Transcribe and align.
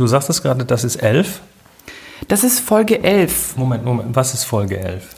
Du 0.00 0.06
sagst 0.06 0.30
es 0.30 0.40
gerade, 0.42 0.64
das 0.64 0.82
ist 0.82 0.96
11. 0.96 1.42
Das 2.26 2.42
ist 2.42 2.60
Folge 2.60 3.02
11. 3.02 3.58
Moment, 3.58 3.84
Moment, 3.84 4.16
was 4.16 4.32
ist 4.32 4.44
Folge 4.44 4.80
11? 4.80 5.14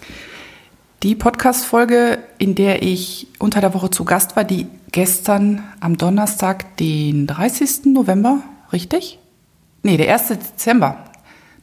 Die 1.05 1.15
Podcast-Folge, 1.15 2.19
in 2.39 2.57
der 2.57 2.83
ich 2.83 3.29
unter 3.39 3.61
der 3.61 3.75
Woche 3.75 3.91
zu 3.91 4.05
Gast 4.05 4.35
war, 4.35 4.43
die 4.43 4.67
gestern 4.91 5.63
am 5.79 5.99
Donnerstag, 5.99 6.77
den 6.79 7.29
30. 7.29 7.93
November, 7.95 8.41
richtig? 8.73 9.21
Nee, 9.85 9.99
der 9.99 10.13
1. 10.13 10.31
Dezember. 10.31 10.97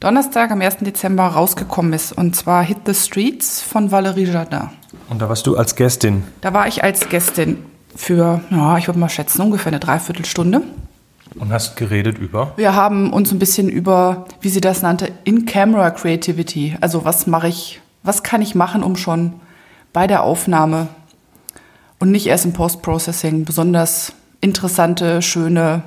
Donnerstag 0.00 0.50
am 0.50 0.62
1. 0.62 0.78
Dezember 0.80 1.24
rausgekommen 1.24 1.92
ist. 1.92 2.12
Und 2.12 2.34
zwar 2.34 2.64
Hit 2.64 2.78
the 2.86 2.94
Streets 2.94 3.60
von 3.60 3.90
Valérie 3.90 4.32
Jardin. 4.32 4.70
Und 5.10 5.20
da 5.20 5.28
warst 5.28 5.46
du 5.46 5.58
als 5.58 5.76
Gästin? 5.76 6.22
Da 6.40 6.54
war 6.54 6.68
ich 6.68 6.82
als 6.82 7.06
Gästin 7.10 7.58
für, 7.94 8.40
ja, 8.48 8.78
ich 8.78 8.86
würde 8.86 8.98
mal 8.98 9.10
schätzen, 9.10 9.42
ungefähr 9.42 9.72
eine 9.72 9.80
Dreiviertelstunde. 9.80 10.62
Und 11.38 11.52
hast 11.52 11.76
geredet 11.76 12.18
über? 12.18 12.52
Wir 12.56 12.74
haben 12.74 13.12
uns 13.12 13.30
ein 13.32 13.38
bisschen 13.38 13.68
über, 13.68 14.26
wie 14.40 14.48
sie 14.48 14.60
das 14.60 14.82
nannte, 14.82 15.12
In-Camera 15.24 15.90
Creativity. 15.90 16.76
Also 16.80 17.04
was 17.04 17.26
mache 17.26 17.48
ich, 17.48 17.80
was 18.02 18.22
kann 18.22 18.42
ich 18.42 18.54
machen, 18.54 18.82
um 18.82 18.96
schon 18.96 19.34
bei 19.92 20.06
der 20.06 20.22
Aufnahme 20.22 20.88
und 21.98 22.10
nicht 22.10 22.26
erst 22.26 22.44
im 22.44 22.52
Post-Processing 22.52 23.44
besonders 23.44 24.12
interessante, 24.40 25.22
schöne, 25.22 25.82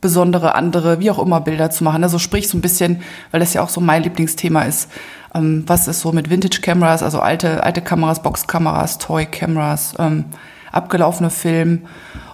besondere, 0.00 0.54
andere, 0.54 1.00
wie 1.00 1.10
auch 1.10 1.18
immer 1.18 1.40
Bilder 1.40 1.70
zu 1.70 1.84
machen. 1.84 2.02
Also 2.02 2.18
sprich 2.18 2.48
so 2.48 2.58
ein 2.58 2.62
bisschen, 2.62 3.02
weil 3.30 3.40
das 3.40 3.54
ja 3.54 3.62
auch 3.62 3.68
so 3.68 3.80
mein 3.80 4.02
Lieblingsthema 4.02 4.62
ist, 4.62 4.90
ähm, 5.34 5.64
was 5.66 5.88
ist 5.88 6.00
so 6.00 6.12
mit 6.12 6.30
Vintage-Cameras, 6.30 7.02
also 7.02 7.20
alte, 7.20 7.62
alte 7.62 7.82
Kameras, 7.82 8.22
Boxkameras, 8.22 8.98
Toy-Cameras, 8.98 9.94
ähm, 9.98 10.24
abgelaufene 10.72 11.30
Film 11.30 11.82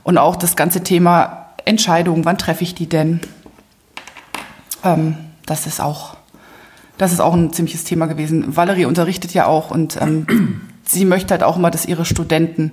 und 0.02 0.18
auch 0.18 0.36
das 0.36 0.56
ganze 0.56 0.82
Thema 0.82 1.45
Entscheidungen, 1.66 2.24
wann 2.24 2.38
treffe 2.38 2.64
ich 2.64 2.74
die 2.74 2.88
denn? 2.88 3.20
Ähm, 4.82 5.16
das 5.44 5.66
ist 5.66 5.80
auch, 5.80 6.16
das 6.96 7.12
ist 7.12 7.20
auch 7.20 7.34
ein 7.34 7.52
ziemliches 7.52 7.84
Thema 7.84 8.06
gewesen. 8.06 8.56
Valerie 8.56 8.86
unterrichtet 8.86 9.34
ja 9.34 9.46
auch 9.46 9.70
und 9.70 10.00
ähm, 10.00 10.62
sie 10.84 11.04
möchte 11.04 11.32
halt 11.32 11.42
auch 11.42 11.56
immer, 11.56 11.70
dass 11.70 11.84
ihre 11.84 12.06
Studenten 12.06 12.72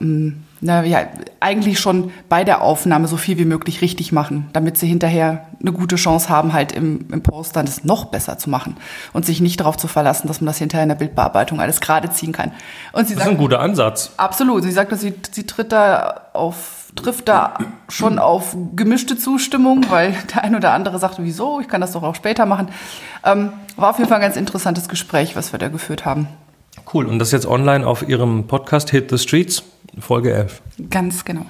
ähm, 0.00 0.44
na 0.60 0.82
ja, 0.84 1.06
eigentlich 1.40 1.78
schon 1.78 2.10
bei 2.28 2.42
der 2.44 2.62
Aufnahme 2.62 3.06
so 3.08 3.16
viel 3.16 3.38
wie 3.38 3.44
möglich 3.44 3.80
richtig 3.80 4.10
machen, 4.12 4.48
damit 4.52 4.76
sie 4.76 4.86
hinterher 4.86 5.46
eine 5.60 5.72
gute 5.72 5.96
Chance 5.96 6.28
haben, 6.28 6.52
halt 6.52 6.72
im, 6.72 7.06
im 7.12 7.22
Post 7.22 7.54
dann 7.56 7.66
das 7.66 7.84
noch 7.84 8.06
besser 8.06 8.38
zu 8.38 8.50
machen 8.50 8.76
und 9.12 9.24
sich 9.24 9.40
nicht 9.40 9.60
darauf 9.60 9.76
zu 9.76 9.86
verlassen, 9.88 10.26
dass 10.28 10.40
man 10.40 10.46
das 10.46 10.58
hinterher 10.58 10.82
in 10.82 10.88
der 10.88 10.96
Bildbearbeitung 10.96 11.60
alles 11.60 11.80
gerade 11.80 12.10
ziehen 12.10 12.32
kann. 12.32 12.52
Und 12.92 13.06
sie 13.08 13.14
Das 13.14 13.22
ist 13.22 13.28
sagt, 13.28 13.30
ein 13.30 13.38
guter 13.38 13.60
Ansatz. 13.60 14.12
absolut, 14.16 14.62
sie 14.62 14.72
sagt, 14.72 14.90
dass 14.92 15.00
sie, 15.00 15.14
sie 15.30 15.46
tritt 15.46 15.70
da 15.72 16.22
auf, 16.32 16.86
trifft 16.96 17.28
da 17.28 17.54
schon 17.88 18.18
auf 18.18 18.56
gemischte 18.74 19.16
Zustimmung, 19.16 19.84
weil 19.88 20.14
der 20.34 20.44
ein 20.44 20.56
oder 20.56 20.72
andere 20.72 20.98
sagt, 20.98 21.16
wieso, 21.18 21.60
ich 21.60 21.68
kann 21.68 21.80
das 21.80 21.92
doch 21.92 22.02
auch 22.02 22.14
später 22.14 22.46
machen. 22.46 22.68
Ähm, 23.24 23.52
war 23.76 23.90
auf 23.90 23.98
jeden 23.98 24.08
Fall 24.08 24.18
ein 24.18 24.22
ganz 24.22 24.36
interessantes 24.36 24.88
Gespräch, 24.88 25.36
was 25.36 25.52
wir 25.52 25.58
da 25.58 25.68
geführt 25.68 26.04
haben. 26.04 26.26
Cool. 26.92 27.06
Und 27.06 27.18
das 27.18 27.32
jetzt 27.32 27.46
online 27.46 27.86
auf 27.86 28.08
ihrem 28.08 28.46
Podcast 28.46 28.90
Hit 28.90 29.10
the 29.10 29.18
Streets, 29.18 29.62
Folge 29.98 30.32
11. 30.32 30.62
Ganz 30.90 31.24
genau. 31.24 31.46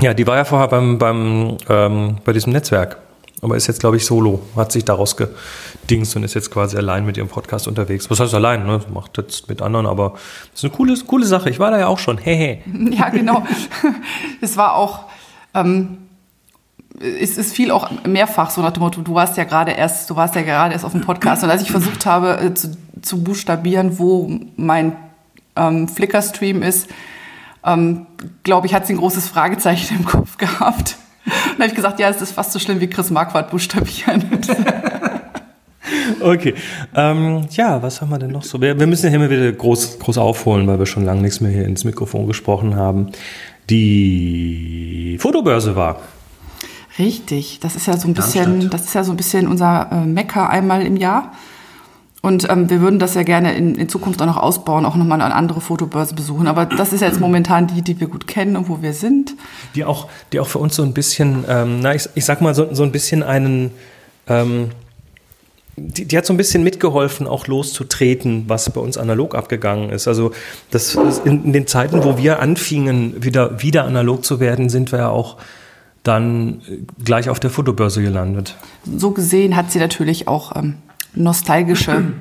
Ja, 0.00 0.14
die 0.14 0.26
war 0.26 0.36
ja 0.36 0.44
vorher 0.44 0.68
beim, 0.68 0.98
beim, 0.98 1.56
ähm, 1.68 2.18
bei 2.24 2.32
diesem 2.32 2.52
Netzwerk. 2.52 2.98
Aber 3.42 3.56
ist 3.56 3.66
jetzt, 3.66 3.80
glaube 3.80 3.96
ich, 3.96 4.06
solo. 4.06 4.40
Hat 4.56 4.72
sich 4.72 4.84
daraus 4.84 5.16
gedingst 5.16 6.16
und 6.16 6.24
ist 6.24 6.34
jetzt 6.34 6.50
quasi 6.50 6.76
allein 6.76 7.04
mit 7.04 7.16
ihrem 7.16 7.28
Podcast 7.28 7.68
unterwegs. 7.68 8.10
Was 8.10 8.18
heißt 8.20 8.34
allein? 8.34 8.66
Ne? 8.66 8.80
Macht 8.92 9.18
jetzt 9.18 9.48
mit 9.48 9.62
anderen, 9.62 9.86
aber 9.86 10.12
das 10.52 10.60
ist 10.60 10.64
eine 10.64 10.72
coole, 10.72 10.94
coole 11.06 11.26
Sache. 11.26 11.50
Ich 11.50 11.58
war 11.58 11.70
da 11.70 11.78
ja 11.78 11.86
auch 11.86 11.98
schon. 11.98 12.18
Hehe. 12.18 12.58
Ja, 12.90 13.08
genau. 13.10 13.42
es 14.40 14.56
war 14.56 14.74
auch, 14.74 15.04
ähm, 15.54 15.98
es 16.98 17.36
ist 17.36 17.52
viel 17.52 17.70
auch 17.70 17.90
mehrfach 18.06 18.50
so 18.50 18.62
nach 18.62 18.72
dem 18.72 18.82
Motto, 18.82 19.02
du 19.02 19.14
warst 19.14 19.36
ja 19.36 19.44
gerade 19.44 19.72
erst, 19.72 20.08
du 20.08 20.16
warst 20.16 20.34
ja 20.34 20.42
gerade 20.42 20.72
erst 20.72 20.84
auf 20.84 20.92
dem 20.92 21.02
Podcast 21.02 21.44
und 21.44 21.50
als 21.50 21.62
ich 21.62 21.70
versucht 21.70 22.06
habe 22.06 22.40
äh, 22.40 22.54
zu, 22.54 22.76
zu 23.06 23.22
buchstabieren, 23.22 23.98
wo 23.98 24.30
mein 24.56 24.92
ähm, 25.56 25.88
Flickr-Stream 25.88 26.62
ist, 26.62 26.88
ähm, 27.64 28.06
glaube 28.42 28.66
ich, 28.66 28.74
hat 28.74 28.86
sie 28.86 28.94
ein 28.94 28.98
großes 28.98 29.28
Fragezeichen 29.28 29.96
im 29.96 30.04
Kopf 30.04 30.36
gehabt. 30.38 30.96
Und 31.24 31.58
habe 31.58 31.66
ich 31.66 31.74
gesagt, 31.74 31.98
ja, 31.98 32.08
es 32.08 32.22
ist 32.22 32.32
fast 32.32 32.52
so 32.52 32.58
schlimm 32.58 32.80
wie 32.80 32.86
Chris 32.88 33.10
Marquardt 33.10 33.50
buchstabieren. 33.50 34.24
Okay. 36.20 36.54
Ähm, 36.94 37.46
ja, 37.50 37.80
was 37.82 38.00
haben 38.00 38.10
wir 38.10 38.18
denn 38.18 38.32
noch 38.32 38.42
so? 38.42 38.60
Wir, 38.60 38.78
wir 38.78 38.86
müssen 38.86 39.06
ja 39.06 39.14
immer 39.14 39.30
wieder 39.30 39.52
groß, 39.52 40.00
groß 40.00 40.18
aufholen, 40.18 40.66
weil 40.66 40.78
wir 40.78 40.86
schon 40.86 41.04
lange 41.04 41.22
nichts 41.22 41.40
mehr 41.40 41.52
hier 41.52 41.64
ins 41.64 41.84
Mikrofon 41.84 42.26
gesprochen 42.26 42.74
haben. 42.74 43.12
Die 43.70 45.16
Fotobörse 45.20 45.76
war. 45.76 46.00
Richtig, 46.98 47.60
das 47.60 47.76
ist 47.76 47.86
ja 47.86 47.96
so 47.96 48.08
ein 48.08 48.14
bisschen, 48.14 48.70
das 48.70 48.84
ist 48.86 48.94
ja 48.94 49.04
so 49.04 49.12
ein 49.12 49.16
bisschen 49.16 49.46
unser 49.46 49.88
äh, 49.92 50.06
Mecker 50.06 50.48
einmal 50.48 50.82
im 50.82 50.96
Jahr. 50.96 51.32
Und 52.26 52.50
ähm, 52.50 52.68
wir 52.68 52.80
würden 52.80 52.98
das 52.98 53.14
ja 53.14 53.22
gerne 53.22 53.54
in, 53.54 53.76
in 53.76 53.88
Zukunft 53.88 54.20
auch 54.20 54.26
noch 54.26 54.36
ausbauen, 54.36 54.84
auch 54.84 54.96
nochmal 54.96 55.22
eine 55.22 55.32
andere 55.32 55.60
Fotobörse 55.60 56.16
besuchen. 56.16 56.48
Aber 56.48 56.66
das 56.66 56.92
ist 56.92 57.00
jetzt 57.00 57.20
momentan 57.20 57.68
die, 57.68 57.82
die 57.82 58.00
wir 58.00 58.08
gut 58.08 58.26
kennen 58.26 58.56
und 58.56 58.68
wo 58.68 58.82
wir 58.82 58.94
sind. 58.94 59.36
Die 59.76 59.84
auch, 59.84 60.08
die 60.32 60.40
auch 60.40 60.48
für 60.48 60.58
uns 60.58 60.74
so 60.74 60.82
ein 60.82 60.92
bisschen, 60.92 61.44
ähm, 61.48 61.78
na, 61.82 61.94
ich, 61.94 62.08
ich 62.16 62.24
sag 62.24 62.40
mal, 62.40 62.52
so, 62.52 62.74
so 62.74 62.82
ein 62.82 62.90
bisschen 62.90 63.22
einen, 63.22 63.70
ähm, 64.26 64.70
die, 65.76 66.04
die 66.04 66.18
hat 66.18 66.26
so 66.26 66.34
ein 66.34 66.36
bisschen 66.36 66.64
mitgeholfen, 66.64 67.28
auch 67.28 67.46
loszutreten, 67.46 68.46
was 68.48 68.70
bei 68.70 68.80
uns 68.80 68.98
analog 68.98 69.36
abgegangen 69.36 69.90
ist. 69.90 70.08
Also 70.08 70.32
das, 70.72 70.94
das 70.94 71.20
in, 71.20 71.44
in 71.44 71.52
den 71.52 71.68
Zeiten, 71.68 72.02
wo 72.02 72.18
wir 72.18 72.40
anfingen, 72.40 73.22
wieder, 73.22 73.62
wieder 73.62 73.84
analog 73.84 74.24
zu 74.24 74.40
werden, 74.40 74.68
sind 74.68 74.90
wir 74.90 74.98
ja 74.98 75.08
auch 75.10 75.36
dann 76.02 76.60
gleich 77.04 77.30
auf 77.30 77.38
der 77.38 77.50
Fotobörse 77.50 78.02
gelandet. 78.02 78.56
So 78.84 79.12
gesehen 79.12 79.54
hat 79.54 79.70
sie 79.70 79.78
natürlich 79.78 80.26
auch 80.26 80.56
ähm, 80.56 80.78
nostalgische, 81.16 82.12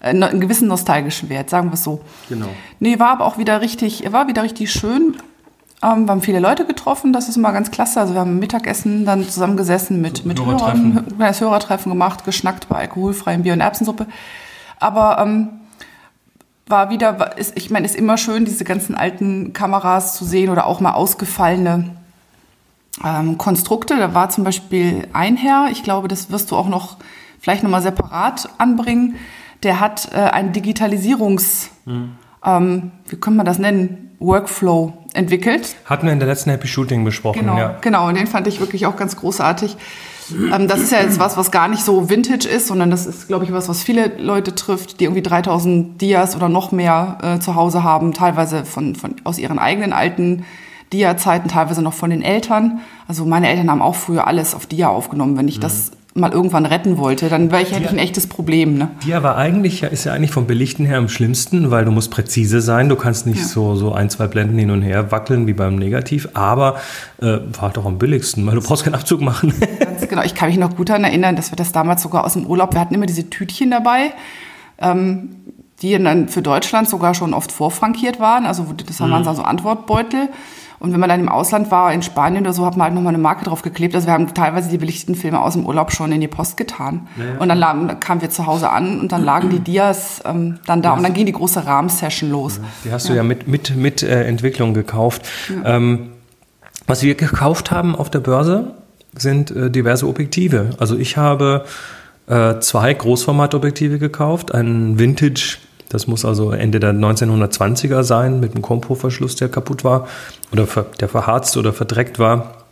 äh, 0.00 0.08
einen 0.08 0.40
gewissen 0.40 0.68
nostalgischen 0.68 1.28
Wert, 1.28 1.50
sagen 1.50 1.68
wir 1.68 1.74
es 1.74 1.84
so. 1.84 2.00
Genau. 2.28 2.48
Nee, 2.80 2.98
war 2.98 3.10
aber 3.10 3.26
auch 3.26 3.36
wieder 3.38 3.60
richtig, 3.60 4.10
war 4.12 4.26
wieder 4.28 4.42
richtig 4.42 4.72
schön. 4.72 5.16
Ähm, 5.82 6.06
wir 6.06 6.12
haben 6.12 6.22
viele 6.22 6.40
Leute 6.40 6.64
getroffen, 6.64 7.12
das 7.12 7.28
ist 7.28 7.36
immer 7.36 7.52
ganz 7.52 7.70
klasse. 7.70 8.00
Also 8.00 8.14
wir 8.14 8.20
haben 8.20 8.38
Mittagessen 8.38 9.04
dann 9.04 9.24
zusammengesessen 9.24 10.00
mit, 10.00 10.24
mit 10.24 10.40
Hörertreffen. 10.40 10.94
Hörern, 10.94 11.16
kleines 11.16 11.40
Hörertreffen 11.40 11.90
gemacht, 11.92 12.24
geschnackt 12.24 12.68
bei 12.68 12.76
alkoholfreiem 12.76 13.42
Bier 13.42 13.52
und 13.52 13.60
Erbsensuppe. 13.60 14.06
Aber 14.80 15.18
ähm, 15.20 15.48
war 16.66 16.88
wieder, 16.90 17.18
war- 17.18 17.36
ist, 17.36 17.56
ich 17.56 17.70
meine, 17.70 17.84
ist 17.84 17.94
immer 17.96 18.16
schön, 18.16 18.44
diese 18.46 18.64
ganzen 18.64 18.94
alten 18.94 19.52
Kameras 19.52 20.16
zu 20.16 20.24
sehen 20.24 20.48
oder 20.50 20.66
auch 20.66 20.80
mal 20.80 20.92
ausgefallene 20.92 21.90
ähm, 23.04 23.36
Konstrukte. 23.38 23.96
Da 23.98 24.14
war 24.14 24.30
zum 24.30 24.44
Beispiel 24.44 25.06
ein 25.12 25.36
Herr, 25.36 25.68
ich 25.70 25.82
glaube, 25.82 26.08
das 26.08 26.30
wirst 26.30 26.50
du 26.50 26.56
auch 26.56 26.68
noch 26.68 26.96
vielleicht 27.44 27.62
nochmal 27.62 27.82
separat 27.82 28.48
anbringen. 28.56 29.16
Der 29.62 29.78
hat 29.78 30.08
äh, 30.14 30.16
einen 30.16 30.54
Digitalisierungs, 30.54 31.68
ähm, 32.42 32.90
wie 33.08 33.16
können 33.16 33.36
wir 33.36 33.44
das 33.44 33.58
nennen, 33.58 34.16
Workflow 34.18 34.94
entwickelt. 35.12 35.76
Hatten 35.84 36.06
wir 36.06 36.12
in 36.14 36.20
der 36.20 36.28
letzten 36.28 36.50
Happy 36.50 36.66
Shooting 36.66 37.04
besprochen, 37.04 37.40
Genau, 37.40 37.58
ja. 37.58 37.76
genau. 37.82 38.08
Und 38.08 38.16
den 38.16 38.26
fand 38.26 38.46
ich 38.46 38.60
wirklich 38.60 38.86
auch 38.86 38.96
ganz 38.96 39.16
großartig. 39.16 39.76
Ähm, 40.30 40.68
das 40.68 40.80
ist 40.80 40.90
ja 40.90 41.02
jetzt 41.02 41.18
was, 41.18 41.36
was 41.36 41.50
gar 41.50 41.68
nicht 41.68 41.84
so 41.84 42.08
Vintage 42.08 42.48
ist, 42.48 42.68
sondern 42.68 42.90
das 42.90 43.04
ist, 43.04 43.28
glaube 43.28 43.44
ich, 43.44 43.52
was, 43.52 43.68
was 43.68 43.82
viele 43.82 44.12
Leute 44.16 44.54
trifft, 44.54 45.00
die 45.00 45.04
irgendwie 45.04 45.20
3000 45.22 46.00
Dias 46.00 46.34
oder 46.34 46.48
noch 46.48 46.72
mehr 46.72 47.18
äh, 47.22 47.40
zu 47.40 47.56
Hause 47.56 47.84
haben, 47.84 48.14
teilweise 48.14 48.64
von, 48.64 48.94
von, 48.94 49.16
aus 49.24 49.38
ihren 49.38 49.58
eigenen 49.58 49.92
alten 49.92 50.46
Dia-Zeiten, 50.94 51.48
teilweise 51.48 51.82
noch 51.82 51.92
von 51.92 52.08
den 52.08 52.22
Eltern. 52.22 52.80
Also 53.06 53.26
meine 53.26 53.50
Eltern 53.50 53.70
haben 53.70 53.82
auch 53.82 53.96
früher 53.96 54.26
alles 54.26 54.54
auf 54.54 54.64
Dia 54.64 54.88
aufgenommen. 54.88 55.36
Wenn 55.36 55.48
ich 55.48 55.60
das 55.60 55.92
mal 56.16 56.32
irgendwann 56.32 56.64
retten 56.64 56.96
wollte, 56.96 57.28
dann 57.28 57.50
wäre 57.50 57.62
ich, 57.62 57.72
hätte 57.72 57.84
ich 57.84 57.90
ein 57.90 57.98
echtes 57.98 58.28
Problem. 58.28 58.78
Ne? 58.78 58.88
Die 59.04 59.14
aber 59.14 59.36
eigentlich 59.36 59.82
ist 59.82 60.04
ja 60.04 60.12
eigentlich 60.12 60.30
vom 60.30 60.46
Belichten 60.46 60.86
her 60.86 60.98
am 60.98 61.08
schlimmsten, 61.08 61.72
weil 61.72 61.84
du 61.84 61.90
musst 61.90 62.12
präzise 62.12 62.60
sein. 62.60 62.88
Du 62.88 62.94
kannst 62.94 63.26
nicht 63.26 63.40
Ja. 63.40 63.44
so, 63.46 63.74
so 63.74 63.92
ein, 63.92 64.08
zwei 64.10 64.28
Blenden 64.28 64.56
hin 64.56 64.70
und 64.70 64.82
her 64.82 65.10
wackeln 65.10 65.48
wie 65.48 65.54
beim 65.54 65.74
Negativ, 65.74 66.28
aber 66.34 66.76
äh, 67.20 67.38
war 67.58 67.70
doch 67.72 67.84
am 67.84 67.98
billigsten, 67.98 68.46
weil 68.46 68.54
du 68.54 68.60
brauchst 68.62 68.84
keinen 68.84 68.94
Abzug 68.94 69.22
machen. 69.22 69.52
Ganz 69.80 70.08
genau. 70.08 70.22
Ich 70.22 70.36
kann 70.36 70.48
mich 70.48 70.58
noch 70.58 70.76
gut 70.76 70.88
daran 70.88 71.02
erinnern, 71.02 71.34
dass 71.34 71.50
wir 71.50 71.56
das 71.56 71.72
damals 71.72 72.02
sogar 72.02 72.24
aus 72.24 72.34
dem 72.34 72.46
Urlaub, 72.46 72.74
wir 72.74 72.80
hatten 72.80 72.94
immer 72.94 73.06
diese 73.06 73.28
Tütchen 73.28 73.72
dabei, 73.72 74.12
ähm, 74.78 75.30
die 75.82 75.98
dann 75.98 76.28
für 76.28 76.42
Deutschland 76.42 76.88
sogar 76.88 77.14
schon 77.14 77.34
oft 77.34 77.50
vorfrankiert 77.50 78.20
waren. 78.20 78.46
Also 78.46 78.64
das 78.86 79.00
waren 79.00 79.10
dann 79.10 79.24
so 79.34 79.42
Antwortbeutel. 79.42 80.28
Und 80.78 80.92
wenn 80.92 81.00
man 81.00 81.08
dann 81.08 81.20
im 81.20 81.28
Ausland 81.28 81.70
war, 81.70 81.92
in 81.92 82.02
Spanien 82.02 82.42
oder 82.42 82.52
so, 82.52 82.66
hat 82.66 82.76
man 82.76 82.86
halt 82.86 82.94
nochmal 82.94 83.14
eine 83.14 83.22
Marke 83.22 83.44
drauf 83.44 83.62
geklebt. 83.62 83.94
Also 83.94 84.06
wir 84.06 84.12
haben 84.12 84.32
teilweise 84.34 84.68
die 84.68 84.78
belichteten 84.78 85.14
Filme 85.14 85.40
aus 85.40 85.54
dem 85.54 85.66
Urlaub 85.66 85.92
schon 85.92 86.12
in 86.12 86.20
die 86.20 86.28
Post 86.28 86.56
getan. 86.56 87.08
Und 87.38 87.48
dann 87.48 87.58
lagen, 87.58 88.00
kamen 88.00 88.20
wir 88.20 88.30
zu 88.30 88.46
Hause 88.46 88.70
an 88.70 89.00
und 89.00 89.12
dann 89.12 89.24
lagen 89.24 89.50
die 89.50 89.60
Dias 89.60 90.22
ähm, 90.24 90.58
dann 90.66 90.82
da. 90.82 90.92
Und 90.92 91.02
dann 91.02 91.14
ging 91.14 91.26
die 91.26 91.32
große 91.32 91.64
Rahmsession 91.64 92.30
los. 92.30 92.60
Die 92.84 92.92
hast 92.92 93.08
du 93.08 93.14
ja 93.14 93.22
mit, 93.22 93.48
mit, 93.48 93.76
mit 93.76 94.02
äh, 94.02 94.24
Entwicklung 94.24 94.74
gekauft. 94.74 95.28
Ähm, 95.64 96.10
was 96.86 97.02
wir 97.02 97.14
gekauft 97.14 97.70
haben 97.70 97.96
auf 97.96 98.10
der 98.10 98.20
Börse 98.20 98.74
sind 99.16 99.50
äh, 99.50 99.70
diverse 99.70 100.06
Objektive. 100.06 100.70
Also 100.78 100.96
ich 100.96 101.16
habe 101.16 101.64
äh, 102.26 102.58
zwei 102.60 102.92
Großformatobjektive 102.94 103.98
gekauft, 103.98 104.54
einen 104.54 104.98
Vintage, 104.98 105.58
das 105.88 106.06
muss 106.06 106.24
also 106.24 106.50
Ende 106.50 106.80
der 106.80 106.92
1920er 106.92 108.02
sein, 108.02 108.40
mit 108.40 108.52
einem 108.52 108.62
Kompo-Verschluss, 108.62 109.36
der 109.36 109.48
kaputt 109.48 109.84
war 109.84 110.08
oder 110.52 110.66
der 111.00 111.08
verharzt 111.08 111.56
oder 111.56 111.72
verdreckt 111.72 112.18
war. 112.18 112.64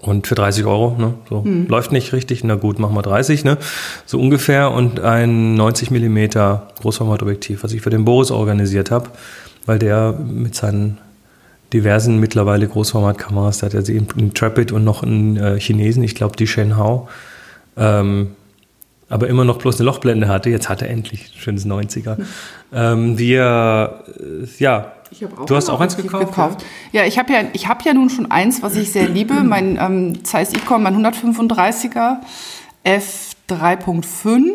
Und 0.00 0.26
für 0.26 0.34
30 0.34 0.64
Euro, 0.64 0.96
ne? 0.98 1.14
So 1.28 1.44
hm. 1.44 1.66
läuft 1.68 1.92
nicht 1.92 2.14
richtig, 2.14 2.42
na 2.44 2.54
gut, 2.54 2.78
machen 2.78 2.94
wir 2.94 3.02
30, 3.02 3.44
ne? 3.44 3.58
So 4.06 4.18
ungefähr. 4.18 4.70
Und 4.70 5.00
ein 5.00 5.54
90 5.54 5.90
Millimeter 5.90 6.68
Großformatobjektiv, 6.80 7.62
was 7.62 7.72
ich 7.74 7.82
für 7.82 7.90
den 7.90 8.06
Boris 8.06 8.30
organisiert 8.30 8.90
habe, 8.90 9.10
weil 9.66 9.78
der 9.78 10.12
mit 10.12 10.54
seinen 10.54 10.98
diversen 11.72 12.18
mittlerweile 12.20 12.68
Großformatkameras, 12.68 13.58
da 13.58 13.66
hat 13.66 13.74
er 13.74 13.82
sie 13.82 13.96
in 13.96 14.34
Trapid 14.34 14.72
und 14.72 14.84
noch 14.84 15.02
einen 15.02 15.36
äh, 15.36 15.60
Chinesen, 15.60 16.02
ich 16.02 16.14
glaube 16.14 16.36
die 16.36 16.46
Shenhao, 16.46 17.08
ähm, 17.76 18.32
aber 19.12 19.28
immer 19.28 19.44
noch 19.44 19.58
bloß 19.58 19.76
eine 19.76 19.84
Lochblende 19.84 20.28
hatte. 20.28 20.48
Jetzt 20.48 20.68
hat 20.70 20.80
er 20.80 20.88
endlich 20.88 21.32
ein 21.34 21.38
schönes 21.38 21.66
90er. 21.66 22.16
Hm. 22.16 22.26
Ähm, 22.72 23.18
wir, 23.18 24.04
äh, 24.18 24.46
ja, 24.58 24.92
du 25.46 25.54
hast 25.54 25.68
auch 25.68 25.80
eins 25.80 25.96
gekauft? 25.96 26.26
gekauft. 26.26 26.64
Ja, 26.92 27.04
ich 27.04 27.18
habe 27.18 27.30
ja, 27.32 27.40
ich 27.52 27.68
habe 27.68 27.80
ja 27.84 27.92
nun 27.92 28.08
schon 28.08 28.30
eins, 28.30 28.62
was 28.62 28.74
ich 28.74 28.90
sehr 28.90 29.08
liebe, 29.08 29.34
mein 29.44 29.78
ähm, 29.78 30.24
Zeiss 30.24 30.54
Icon, 30.54 30.82
mein 30.82 31.04
135er 31.04 32.16
f3.5. 32.86 34.50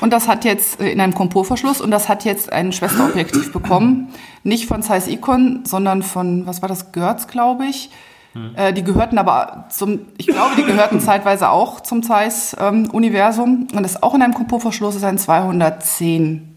Und 0.00 0.10
das 0.10 0.26
hat 0.26 0.46
jetzt 0.46 0.80
äh, 0.80 0.90
in 0.90 1.00
einem 1.00 1.14
Komportverschluss 1.14 1.82
und 1.82 1.90
das 1.90 2.08
hat 2.08 2.24
jetzt 2.24 2.50
ein 2.50 2.72
Schwesterobjektiv 2.72 3.52
bekommen. 3.52 4.08
Nicht 4.42 4.66
von 4.66 4.82
Zeiss 4.82 5.06
Icon, 5.06 5.64
sondern 5.64 6.02
von, 6.02 6.46
was 6.46 6.62
war 6.62 6.68
das, 6.70 6.92
Görz, 6.92 7.26
glaube 7.26 7.66
ich. 7.66 7.90
Hm. 8.36 8.54
Äh, 8.54 8.72
die 8.74 8.84
gehörten 8.84 9.16
aber 9.16 9.64
zum, 9.70 10.00
ich 10.18 10.26
glaube, 10.26 10.56
die 10.56 10.64
gehörten 10.64 11.00
zeitweise 11.00 11.48
auch 11.48 11.80
zum 11.80 12.02
Zeiss-Universum. 12.02 13.68
Ähm, 13.70 13.76
und 13.76 13.82
das 13.82 14.02
auch 14.02 14.14
in 14.14 14.22
einem 14.22 14.34
Komportverschluss 14.34 14.94
ist 14.94 15.04
ein 15.04 15.18
210 15.18 16.54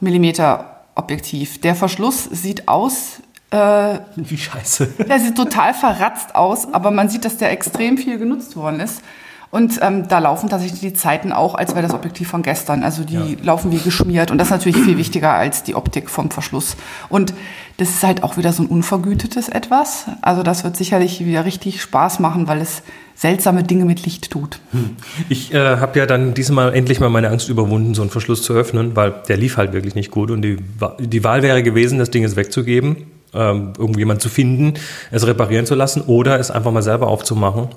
Millimeter 0.00 0.76
Objektiv. 0.94 1.60
Der 1.60 1.74
Verschluss 1.74 2.24
sieht 2.24 2.68
aus. 2.68 3.20
Äh, 3.50 3.98
Wie 4.16 4.38
scheiße. 4.38 4.86
Der 5.08 5.20
sieht 5.20 5.36
total 5.36 5.74
verratzt 5.74 6.34
aus, 6.34 6.72
aber 6.72 6.90
man 6.90 7.08
sieht, 7.08 7.24
dass 7.24 7.36
der 7.36 7.50
extrem 7.50 7.98
viel 7.98 8.18
genutzt 8.18 8.56
worden 8.56 8.80
ist. 8.80 9.02
Und 9.50 9.80
ähm, 9.82 10.06
da 10.06 10.20
laufen 10.20 10.48
tatsächlich 10.48 10.80
die 10.80 10.92
Zeiten 10.92 11.32
auch, 11.32 11.56
als 11.56 11.74
wäre 11.74 11.82
das 11.82 11.92
Objektiv 11.92 12.28
von 12.28 12.42
gestern. 12.42 12.84
Also 12.84 13.02
die 13.02 13.14
ja. 13.14 13.36
laufen 13.42 13.72
wie 13.72 13.78
geschmiert. 13.78 14.30
Und 14.30 14.38
das 14.38 14.46
ist 14.46 14.52
natürlich 14.52 14.78
viel 14.78 14.96
wichtiger 14.96 15.32
als 15.32 15.64
die 15.64 15.74
Optik 15.74 16.08
vom 16.08 16.30
Verschluss. 16.30 16.76
Und 17.08 17.34
das 17.76 17.90
ist 17.90 18.04
halt 18.04 18.22
auch 18.22 18.36
wieder 18.36 18.52
so 18.52 18.62
ein 18.62 18.66
unvergütetes 18.66 19.48
etwas. 19.48 20.06
Also 20.22 20.44
das 20.44 20.62
wird 20.62 20.76
sicherlich 20.76 21.24
wieder 21.24 21.44
richtig 21.44 21.82
Spaß 21.82 22.20
machen, 22.20 22.46
weil 22.46 22.60
es 22.60 22.82
seltsame 23.16 23.64
Dinge 23.64 23.86
mit 23.86 24.04
Licht 24.04 24.30
tut. 24.30 24.60
Hm. 24.70 24.96
Ich 25.28 25.52
äh, 25.52 25.58
habe 25.78 25.98
ja 25.98 26.06
dann 26.06 26.32
diesmal 26.32 26.72
endlich 26.72 27.00
mal 27.00 27.10
meine 27.10 27.28
Angst 27.30 27.48
überwunden, 27.48 27.94
so 27.94 28.02
einen 28.02 28.10
Verschluss 28.12 28.44
zu 28.44 28.52
öffnen, 28.52 28.94
weil 28.94 29.14
der 29.26 29.36
lief 29.36 29.56
halt 29.56 29.72
wirklich 29.72 29.96
nicht 29.96 30.12
gut. 30.12 30.30
Und 30.30 30.42
die, 30.42 30.58
die 31.00 31.24
Wahl 31.24 31.42
wäre 31.42 31.64
gewesen, 31.64 31.98
das 31.98 32.10
Ding 32.10 32.22
jetzt 32.22 32.36
wegzugeben, 32.36 33.08
ähm, 33.34 33.72
irgendjemand 33.76 34.22
zu 34.22 34.28
finden, 34.28 34.74
es 35.10 35.26
reparieren 35.26 35.66
zu 35.66 35.74
lassen 35.74 36.02
oder 36.02 36.38
es 36.38 36.52
einfach 36.52 36.70
mal 36.70 36.82
selber 36.82 37.08
aufzumachen 37.08 37.68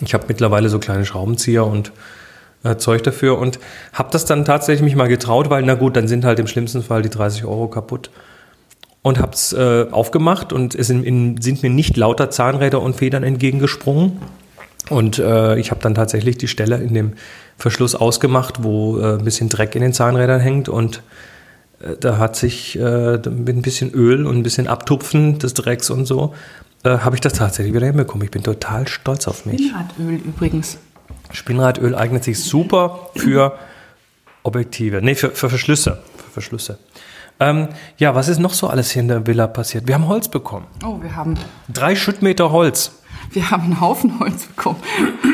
ich 0.00 0.14
habe 0.14 0.24
mittlerweile 0.28 0.68
so 0.68 0.78
kleine 0.78 1.04
Schraubenzieher 1.04 1.66
und 1.66 1.92
äh, 2.64 2.76
Zeug 2.76 3.02
dafür 3.02 3.38
und 3.38 3.58
habe 3.92 4.10
das 4.12 4.24
dann 4.24 4.44
tatsächlich 4.44 4.82
mich 4.82 4.96
mal 4.96 5.08
getraut, 5.08 5.50
weil 5.50 5.62
na 5.62 5.74
gut, 5.74 5.96
dann 5.96 6.08
sind 6.08 6.24
halt 6.24 6.38
im 6.38 6.46
schlimmsten 6.46 6.82
Fall 6.82 7.02
die 7.02 7.10
30 7.10 7.44
Euro 7.44 7.68
kaputt. 7.68 8.10
Und 9.04 9.18
habe 9.18 9.32
es 9.32 9.52
äh, 9.52 9.86
aufgemacht 9.90 10.52
und 10.52 10.76
es 10.76 10.88
in, 10.88 11.02
in, 11.02 11.42
sind 11.42 11.64
mir 11.64 11.70
nicht 11.70 11.96
lauter 11.96 12.30
Zahnräder 12.30 12.80
und 12.80 12.94
Federn 12.94 13.24
entgegengesprungen. 13.24 14.18
Und 14.90 15.18
äh, 15.18 15.58
ich 15.58 15.72
habe 15.72 15.80
dann 15.80 15.96
tatsächlich 15.96 16.38
die 16.38 16.46
Stelle 16.46 16.76
in 16.76 16.94
dem 16.94 17.14
Verschluss 17.58 17.96
ausgemacht, 17.96 18.62
wo 18.62 19.00
äh, 19.00 19.14
ein 19.14 19.24
bisschen 19.24 19.48
Dreck 19.48 19.74
in 19.74 19.82
den 19.82 19.92
Zahnrädern 19.92 20.40
hängt 20.40 20.68
und 20.68 21.02
äh, 21.80 21.96
da 21.98 22.18
hat 22.18 22.36
sich 22.36 22.78
äh, 22.78 23.18
mit 23.28 23.56
ein 23.56 23.62
bisschen 23.62 23.90
Öl 23.92 24.24
und 24.24 24.36
ein 24.36 24.42
bisschen 24.44 24.68
Abtupfen 24.68 25.40
des 25.40 25.54
Drecks 25.54 25.90
und 25.90 26.06
so 26.06 26.32
äh, 26.84 26.98
habe 26.98 27.16
ich 27.16 27.20
das 27.20 27.34
tatsächlich 27.34 27.74
wieder 27.74 27.86
hinbekommen. 27.86 28.24
Ich 28.24 28.30
bin 28.30 28.42
total 28.42 28.88
stolz 28.88 29.28
auf 29.28 29.46
mich. 29.46 29.60
Spinnradöl 29.60 30.14
übrigens. 30.16 30.78
Spinnradöl 31.30 31.94
eignet 31.94 32.24
sich 32.24 32.42
super 32.42 33.10
für 33.16 33.58
Objektive. 34.42 35.00
Nee, 35.02 35.14
für, 35.14 35.30
für 35.30 35.48
Verschlüsse. 35.48 36.02
Für 36.16 36.30
Verschlüsse. 36.32 36.78
Ähm, 37.40 37.68
ja, 37.96 38.14
was 38.14 38.28
ist 38.28 38.38
noch 38.38 38.52
so 38.52 38.68
alles 38.68 38.90
hier 38.90 39.02
in 39.02 39.08
der 39.08 39.26
Villa 39.26 39.46
passiert? 39.46 39.86
Wir 39.86 39.94
haben 39.94 40.06
Holz 40.08 40.28
bekommen. 40.28 40.66
Oh, 40.84 41.00
wir 41.00 41.16
haben. 41.16 41.36
Drei 41.68 41.96
Schüttmeter 41.96 42.52
Holz. 42.52 43.01
Wir 43.32 43.50
haben 43.50 43.64
einen 43.64 43.80
Haufen 43.80 44.20
Holz 44.20 44.44
bekommen. 44.46 44.78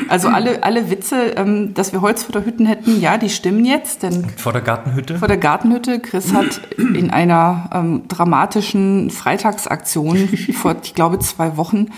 Also 0.09 0.29
alle, 0.29 0.62
alle 0.62 0.91
Witze, 0.91 1.35
ähm, 1.37 1.75
dass 1.75 1.93
wir 1.93 2.00
Holz 2.00 2.23
vor 2.23 2.33
der 2.33 2.45
Hütten 2.45 2.67
hätten, 2.67 3.00
ja, 3.00 3.19
die 3.19 3.29
stimmen 3.29 3.65
jetzt. 3.65 4.03
Denn 4.03 4.29
vor 4.37 4.53
der 4.53 4.62
Gartenhütte? 4.62 5.19
Vor 5.19 5.29
der 5.29 5.37
Gartenhütte. 5.37 6.00
Chris 6.00 6.33
hat 6.33 6.61
in 6.79 7.11
einer 7.11 7.71
ähm, 7.75 8.03
dramatischen 8.09 9.11
Freitagsaktion 9.11 10.29
vor, 10.55 10.77
ich 10.83 10.95
glaube, 10.95 11.19
zwei 11.19 11.56
Wochen 11.56 11.89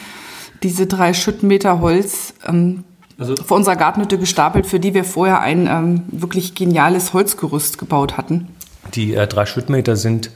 diese 0.63 0.87
drei 0.87 1.15
Schüttmeter 1.15 1.81
Holz 1.81 2.35
ähm, 2.47 2.85
also, 3.19 3.37
vor 3.37 3.59
unserer 3.59 3.77
Gartenhütte 3.77 4.19
gestapelt, 4.19 4.67
für 4.67 4.81
die 4.81 4.95
wir 4.95 5.05
vorher 5.05 5.41
ein 5.41 5.67
ähm, 5.67 6.03
wirklich 6.09 6.55
geniales 6.55 7.13
Holzgerüst 7.13 7.79
gebaut 7.79 8.17
hatten. 8.17 8.49
Die 8.95 9.15
äh, 9.15 9.27
drei 9.27 9.47
Schüttmeter 9.47 9.97
sind 9.97 10.31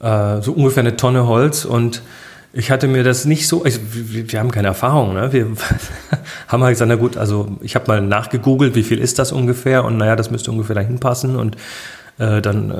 äh, 0.00 0.40
so 0.40 0.52
ungefähr 0.52 0.82
eine 0.82 0.96
Tonne 0.96 1.26
Holz 1.26 1.64
und 1.64 2.02
ich 2.52 2.70
hatte 2.70 2.86
mir 2.86 3.02
das 3.02 3.24
nicht 3.24 3.48
so, 3.48 3.64
also 3.64 3.80
wir, 3.92 4.30
wir 4.30 4.38
haben 4.38 4.50
keine 4.50 4.68
Erfahrung, 4.68 5.14
ne? 5.14 5.32
Wir 5.32 5.46
haben 6.48 6.62
halt 6.62 6.74
gesagt, 6.74 6.88
na 6.88 6.96
gut, 6.96 7.16
also 7.16 7.56
ich 7.60 7.74
habe 7.74 7.86
mal 7.88 8.00
nachgegoogelt, 8.02 8.74
wie 8.74 8.82
viel 8.82 8.98
ist 8.98 9.18
das 9.18 9.32
ungefähr 9.32 9.84
und 9.84 9.96
naja, 9.96 10.16
das 10.16 10.30
müsste 10.30 10.50
ungefähr 10.50 10.74
dahin 10.74 11.00
passen 11.00 11.36
und 11.36 11.56
äh, 12.18 12.42
dann 12.42 12.70
äh, 12.70 12.74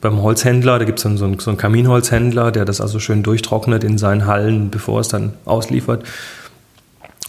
beim 0.00 0.22
Holzhändler, 0.22 0.78
da 0.78 0.84
gibt 0.84 1.00
es 1.00 1.02
so 1.02 1.08
einen, 1.24 1.38
so 1.38 1.50
einen 1.50 1.58
Kaminholzhändler, 1.58 2.52
der 2.52 2.64
das 2.64 2.80
also 2.80 3.00
schön 3.00 3.24
durchtrocknet 3.24 3.82
in 3.82 3.98
seinen 3.98 4.26
Hallen, 4.26 4.70
bevor 4.70 5.00
es 5.00 5.08
dann 5.08 5.32
ausliefert. 5.44 6.04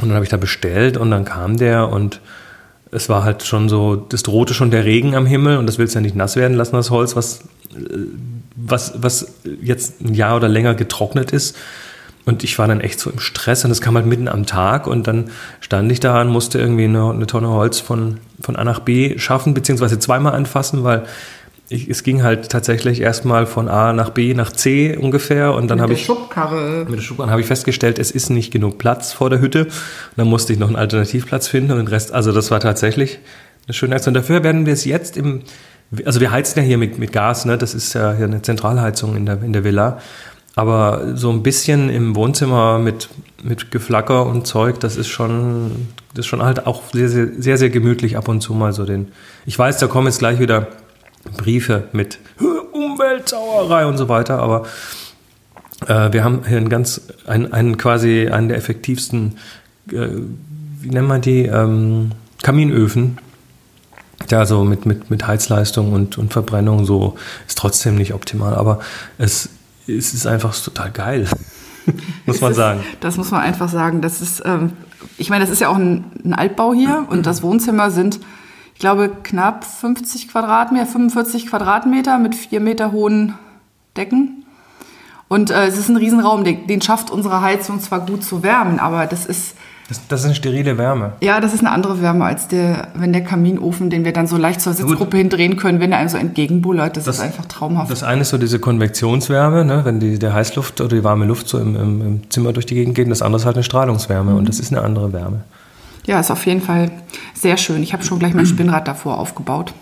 Und 0.02 0.10
dann 0.10 0.16
habe 0.16 0.24
ich 0.24 0.32
da 0.32 0.38
bestellt 0.38 0.98
und 0.98 1.12
dann 1.12 1.26
kam 1.26 1.58
der 1.58 1.90
und 1.90 2.22
es 2.92 3.10
war 3.10 3.24
halt 3.24 3.44
schon 3.44 3.70
so, 3.70 3.96
das 3.96 4.22
drohte 4.24 4.54
schon 4.54 4.70
der 4.70 4.86
Regen 4.86 5.16
am 5.16 5.26
Himmel 5.26 5.58
und 5.58 5.66
das 5.66 5.78
willst 5.78 5.96
du 5.96 6.00
ja 6.00 6.02
nicht 6.02 6.16
nass 6.16 6.36
werden 6.36 6.58
lassen, 6.58 6.76
das 6.76 6.92
Holz, 6.92 7.16
was, 7.16 7.42
was, 8.56 8.94
was 8.98 9.36
jetzt 9.62 10.02
ein 10.02 10.14
Jahr 10.14 10.36
oder 10.36 10.48
länger 10.48 10.76
getrocknet 10.76 11.32
ist. 11.32 11.58
Und 12.24 12.44
ich 12.44 12.60
war 12.60 12.68
dann 12.68 12.82
echt 12.82 13.00
so 13.00 13.10
im 13.10 13.20
Stress 13.20 13.66
und 13.66 13.72
es 13.72 13.82
kam 13.82 13.96
halt 13.96 14.06
mitten 14.06 14.28
am 14.28 14.46
Tag 14.46 14.86
und 14.86 15.08
dann 15.08 15.32
stand 15.60 15.92
ich 15.92 16.00
da 16.00 16.22
und 16.22 16.28
musste 16.28 16.60
irgendwie 16.60 16.84
eine, 16.84 17.10
eine 17.10 17.26
Tonne 17.26 17.50
Holz 17.50 17.80
von, 17.80 18.18
von 18.40 18.56
A 18.56 18.64
nach 18.64 18.80
B 18.80 19.18
schaffen, 19.18 19.56
beziehungsweise 19.56 19.98
zweimal 19.98 20.34
anfassen, 20.34 20.84
weil 20.84 21.04
ich, 21.72 21.90
es 21.90 22.04
ging 22.04 22.22
halt 22.22 22.50
tatsächlich 22.50 23.02
erstmal 23.02 23.48
von 23.48 23.70
A 23.70 23.94
nach 23.94 24.10
B 24.10 24.34
nach 24.34 24.52
C 24.52 24.96
ungefähr 24.98 25.54
und 25.54 25.70
dann 25.70 25.82
habe 25.82 25.94
ich 25.94 26.06
Schubkarre. 26.06 26.86
mit 26.88 27.00
der 27.00 27.04
Schubkarre 27.04 27.32
habe 27.32 27.42
ich 27.42 27.48
festgestellt, 27.48 27.98
es 27.98 28.12
ist 28.12 28.30
nicht 28.30 28.52
genug 28.52 28.78
Platz 28.78 29.14
vor 29.14 29.30
der 29.30 29.40
Hütte. 29.40 29.66
Und 29.66 29.72
dann 30.18 30.28
musste 30.28 30.52
ich 30.54 30.60
noch 30.60 30.68
einen 30.68 30.76
Alternativplatz 30.76 31.48
finden 31.48 31.72
und 31.72 31.78
den 31.78 31.88
Rest, 31.88 32.12
also 32.12 32.34
das 32.34 32.52
war 32.52 32.60
tatsächlich 32.60 33.20
eine 33.68 33.74
schöne 33.74 33.96
Aktion. 33.96 34.14
Dafür 34.14 34.44
werden 34.44 34.66
wir 34.66 34.74
es 34.74 34.86
jetzt 34.86 35.16
im, 35.16 35.44
also 36.06 36.22
wir 36.22 36.32
heizen 36.32 36.60
ja 36.60 36.66
hier 36.66 36.78
mit, 36.78 37.00
mit 37.00 37.12
Gas, 37.12 37.46
ne? 37.46 37.58
das 37.58 37.74
ist 37.74 37.94
ja 37.94 38.14
hier 38.14 38.26
eine 38.26 38.42
Zentralheizung 38.42 39.16
in 39.16 39.26
der, 39.26 39.42
in 39.44 39.54
der 39.54 39.64
Villa. 39.64 40.00
Aber 40.56 41.16
so 41.16 41.30
ein 41.32 41.44
bisschen 41.44 41.90
im 41.90 42.16
Wohnzimmer 42.16 42.78
mit, 42.78 43.10
mit 43.42 43.72
Geflacker 43.72 44.26
und 44.26 44.46
Zeug, 44.46 44.80
das 44.82 44.98
ist 44.98 45.08
schon, 45.08 45.88
das 46.14 46.26
ist 46.26 46.28
schon 46.28 46.44
halt 46.44 46.68
auch 46.68 46.84
sehr, 46.92 47.08
sehr, 47.08 47.28
sehr, 47.38 47.58
sehr 47.58 47.70
gemütlich 47.70 48.18
ab 48.18 48.28
und 48.28 48.42
zu 48.42 48.54
mal 48.54 48.74
so 48.74 48.86
den. 48.86 49.12
Ich 49.46 49.58
weiß, 49.58 49.78
da 49.78 49.88
kommen 49.88 50.08
jetzt 50.08 50.20
gleich 50.20 50.40
wieder 50.40 50.68
Briefe 51.38 51.86
mit 51.94 52.20
Umweltsauerei 52.74 53.86
und 53.86 53.98
so 53.98 54.10
weiter, 54.10 54.40
aber 54.40 54.66
äh, 55.88 56.12
wir 56.12 56.24
haben 56.24 56.42
hier 56.46 56.58
einen 56.58 56.70
ganz, 56.70 57.02
einen, 57.26 57.54
einen 57.54 57.78
quasi 57.78 58.28
einen 58.28 58.50
der 58.50 58.58
effektivsten, 58.58 59.38
äh, 59.92 60.08
wie 60.82 60.90
nennt 60.90 61.08
man 61.08 61.22
die, 61.22 61.46
ähm, 61.46 62.12
Kaminöfen, 62.42 63.20
der 64.30 64.46
so 64.46 64.64
mit, 64.64 64.86
mit, 64.86 65.10
mit 65.10 65.28
Heizleistung 65.28 65.94
und, 65.94 66.18
und 66.18 66.32
Verbrennung 66.32 66.86
so 66.86 67.16
ist 67.48 67.58
trotzdem 67.58 67.96
nicht 67.96 68.14
optimal, 68.14 68.56
aber 68.56 68.80
es, 69.18 69.50
es 69.88 70.14
ist 70.14 70.28
einfach 70.28 70.56
total 70.58 70.92
geil. 70.92 71.28
muss 72.26 72.42
man 72.42 72.54
sagen. 72.54 72.82
Das 73.00 73.18
muss 73.18 73.32
man 73.32 73.42
einfach 73.42 73.70
sagen. 73.70 74.02
Das 74.02 74.22
ist, 74.22 74.44
ähm, 74.46 74.74
ich 75.18 75.30
meine, 75.30 75.44
das 75.44 75.52
ist 75.52 75.62
ja 75.62 75.70
auch 75.70 75.78
ein, 75.78 76.06
ein 76.24 76.34
Altbau 76.34 76.74
hier 76.74 77.08
und 77.10 77.26
das 77.26 77.42
Wohnzimmer 77.42 77.90
sind 77.90 78.20
glaube, 78.82 79.12
knapp 79.24 79.64
50 79.64 80.28
Quadratmeter, 80.28 80.88
45 80.88 81.48
Quadratmeter 81.48 82.18
mit 82.18 82.36
vier 82.36 82.60
Meter 82.60 82.92
hohen 82.92 83.36
Decken. 83.96 84.44
Und 85.30 85.52
äh, 85.52 85.68
es 85.68 85.78
ist 85.78 85.88
ein 85.88 85.96
Riesenraum, 85.96 86.44
den, 86.44 86.68
den 86.68 86.82
schafft 86.82 87.10
unsere 87.10 87.42
Heizung 87.42 87.80
zwar 87.80 88.06
gut 88.06 88.26
zu 88.26 88.44
wärmen, 88.44 88.80
aber 88.80 89.06
das 89.06 89.26
ist... 89.26 89.56
Das, 89.88 90.08
das 90.08 90.22
ist 90.22 90.26
eine 90.28 90.36
sterile 90.36 90.78
Wärme. 90.78 91.14
Ja, 91.22 91.42
das 91.42 91.54
ist 91.54 91.60
eine 91.60 91.72
andere 91.72 92.02
Wärme 92.02 92.26
als 92.26 92.48
der, 92.48 92.90
wenn 92.96 93.12
der 93.12 93.24
Kaminofen, 93.24 93.90
den 93.90 94.06
wir 94.06 94.14
dann 94.14 94.28
so 94.28 94.38
leicht 94.38 94.62
zur 94.62 94.74
Sitzgruppe 94.74 95.18
hindrehen 95.18 95.58
können, 95.58 95.80
wenn 95.80 95.92
er 95.92 95.98
einem 95.98 96.10
so 96.10 96.18
entgegenbullert. 96.18 96.96
Das, 96.98 97.06
das, 97.06 97.18
ist 97.18 97.22
einfach 97.22 97.46
traumhaft. 97.46 97.92
Das 97.92 98.04
eine 98.04 98.22
ist 98.22 98.30
so 98.30 98.38
diese 98.38 98.60
Konvektionswärme, 98.60 99.66
ne, 99.66 99.84
wenn 99.84 100.00
die, 100.00 100.18
der 100.18 100.34
Heißluft 100.34 100.80
oder 100.80 100.96
die 100.96 101.04
warme 101.04 101.26
Luft 101.26 101.50
so 101.50 101.60
im, 101.60 101.76
im, 101.76 102.02
im 102.02 102.30
Zimmer 102.30 102.54
durch 102.54 102.66
die 102.66 102.76
Gegend 102.76 102.96
geht. 102.96 103.06
Und 103.06 103.12
das 103.12 103.22
andere 103.22 103.42
ist 103.42 103.46
halt 103.46 103.58
eine 103.58 103.64
Strahlungswärme 103.64 104.32
mhm. 104.32 104.38
und 104.38 104.50
das 104.50 104.60
ist 104.60 104.72
eine 104.72 104.82
andere 104.82 105.12
Wärme. 105.12 105.44
Ja, 106.06 106.20
ist 106.20 106.32
auf 106.32 106.46
jeden 106.46 106.62
Fall 106.62 106.92
sehr 107.34 107.58
schön. 107.58 107.84
Ich 107.84 107.94
habe 107.94 108.04
schon 108.04 108.20
gleich 108.20 108.34
mein 108.34 108.46
Spinnrad 108.48 108.88
davor 108.88 109.20
aufgebaut. 109.20 109.74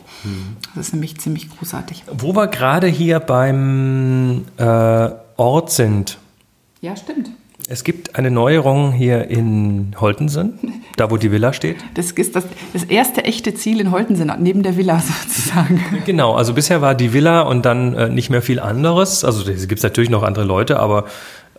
Das 0.75 0.87
ist 0.87 0.93
nämlich 0.93 1.19
ziemlich 1.19 1.49
großartig. 1.49 2.03
Wo 2.11 2.35
wir 2.35 2.47
gerade 2.47 2.87
hier 2.87 3.19
beim 3.19 4.45
äh, 4.57 5.09
Ort 5.37 5.71
sind. 5.71 6.17
Ja, 6.81 6.95
stimmt. 6.95 7.29
Es 7.71 7.83
gibt 7.83 8.15
eine 8.15 8.31
Neuerung 8.31 8.93
hier 8.93 9.29
in 9.29 9.95
Holtensen, 10.01 10.57
da 10.97 11.11
wo 11.11 11.17
die 11.17 11.31
Villa 11.31 11.53
steht. 11.53 11.77
Das 11.93 12.09
ist 12.09 12.35
das, 12.35 12.45
das 12.73 12.83
erste 12.85 13.25
echte 13.25 13.53
Ziel 13.53 13.79
in 13.79 13.91
Holtensen, 13.91 14.33
neben 14.39 14.63
der 14.63 14.75
Villa 14.75 14.99
sozusagen. 15.23 15.79
Genau, 16.07 16.33
also 16.33 16.55
bisher 16.55 16.81
war 16.81 16.95
die 16.95 17.13
Villa 17.13 17.41
und 17.41 17.67
dann 17.67 17.93
äh, 17.93 18.09
nicht 18.09 18.31
mehr 18.31 18.41
viel 18.41 18.59
anderes. 18.59 19.23
Also 19.23 19.47
es 19.51 19.67
gibt 19.67 19.83
natürlich 19.83 20.09
noch 20.09 20.23
andere 20.23 20.45
Leute, 20.45 20.79
aber 20.79 21.05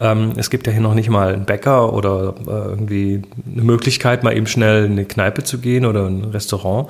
ähm, 0.00 0.32
es 0.36 0.50
gibt 0.50 0.66
ja 0.66 0.72
hier 0.72 0.82
noch 0.82 0.94
nicht 0.94 1.10
mal 1.10 1.32
einen 1.32 1.44
Bäcker 1.44 1.92
oder 1.92 2.34
äh, 2.44 2.50
irgendwie 2.50 3.22
eine 3.46 3.62
Möglichkeit, 3.62 4.24
mal 4.24 4.36
eben 4.36 4.48
schnell 4.48 4.86
in 4.86 4.92
eine 4.92 5.04
Kneipe 5.04 5.44
zu 5.44 5.58
gehen 5.58 5.86
oder 5.86 6.06
ein 6.06 6.24
Restaurant. 6.24 6.88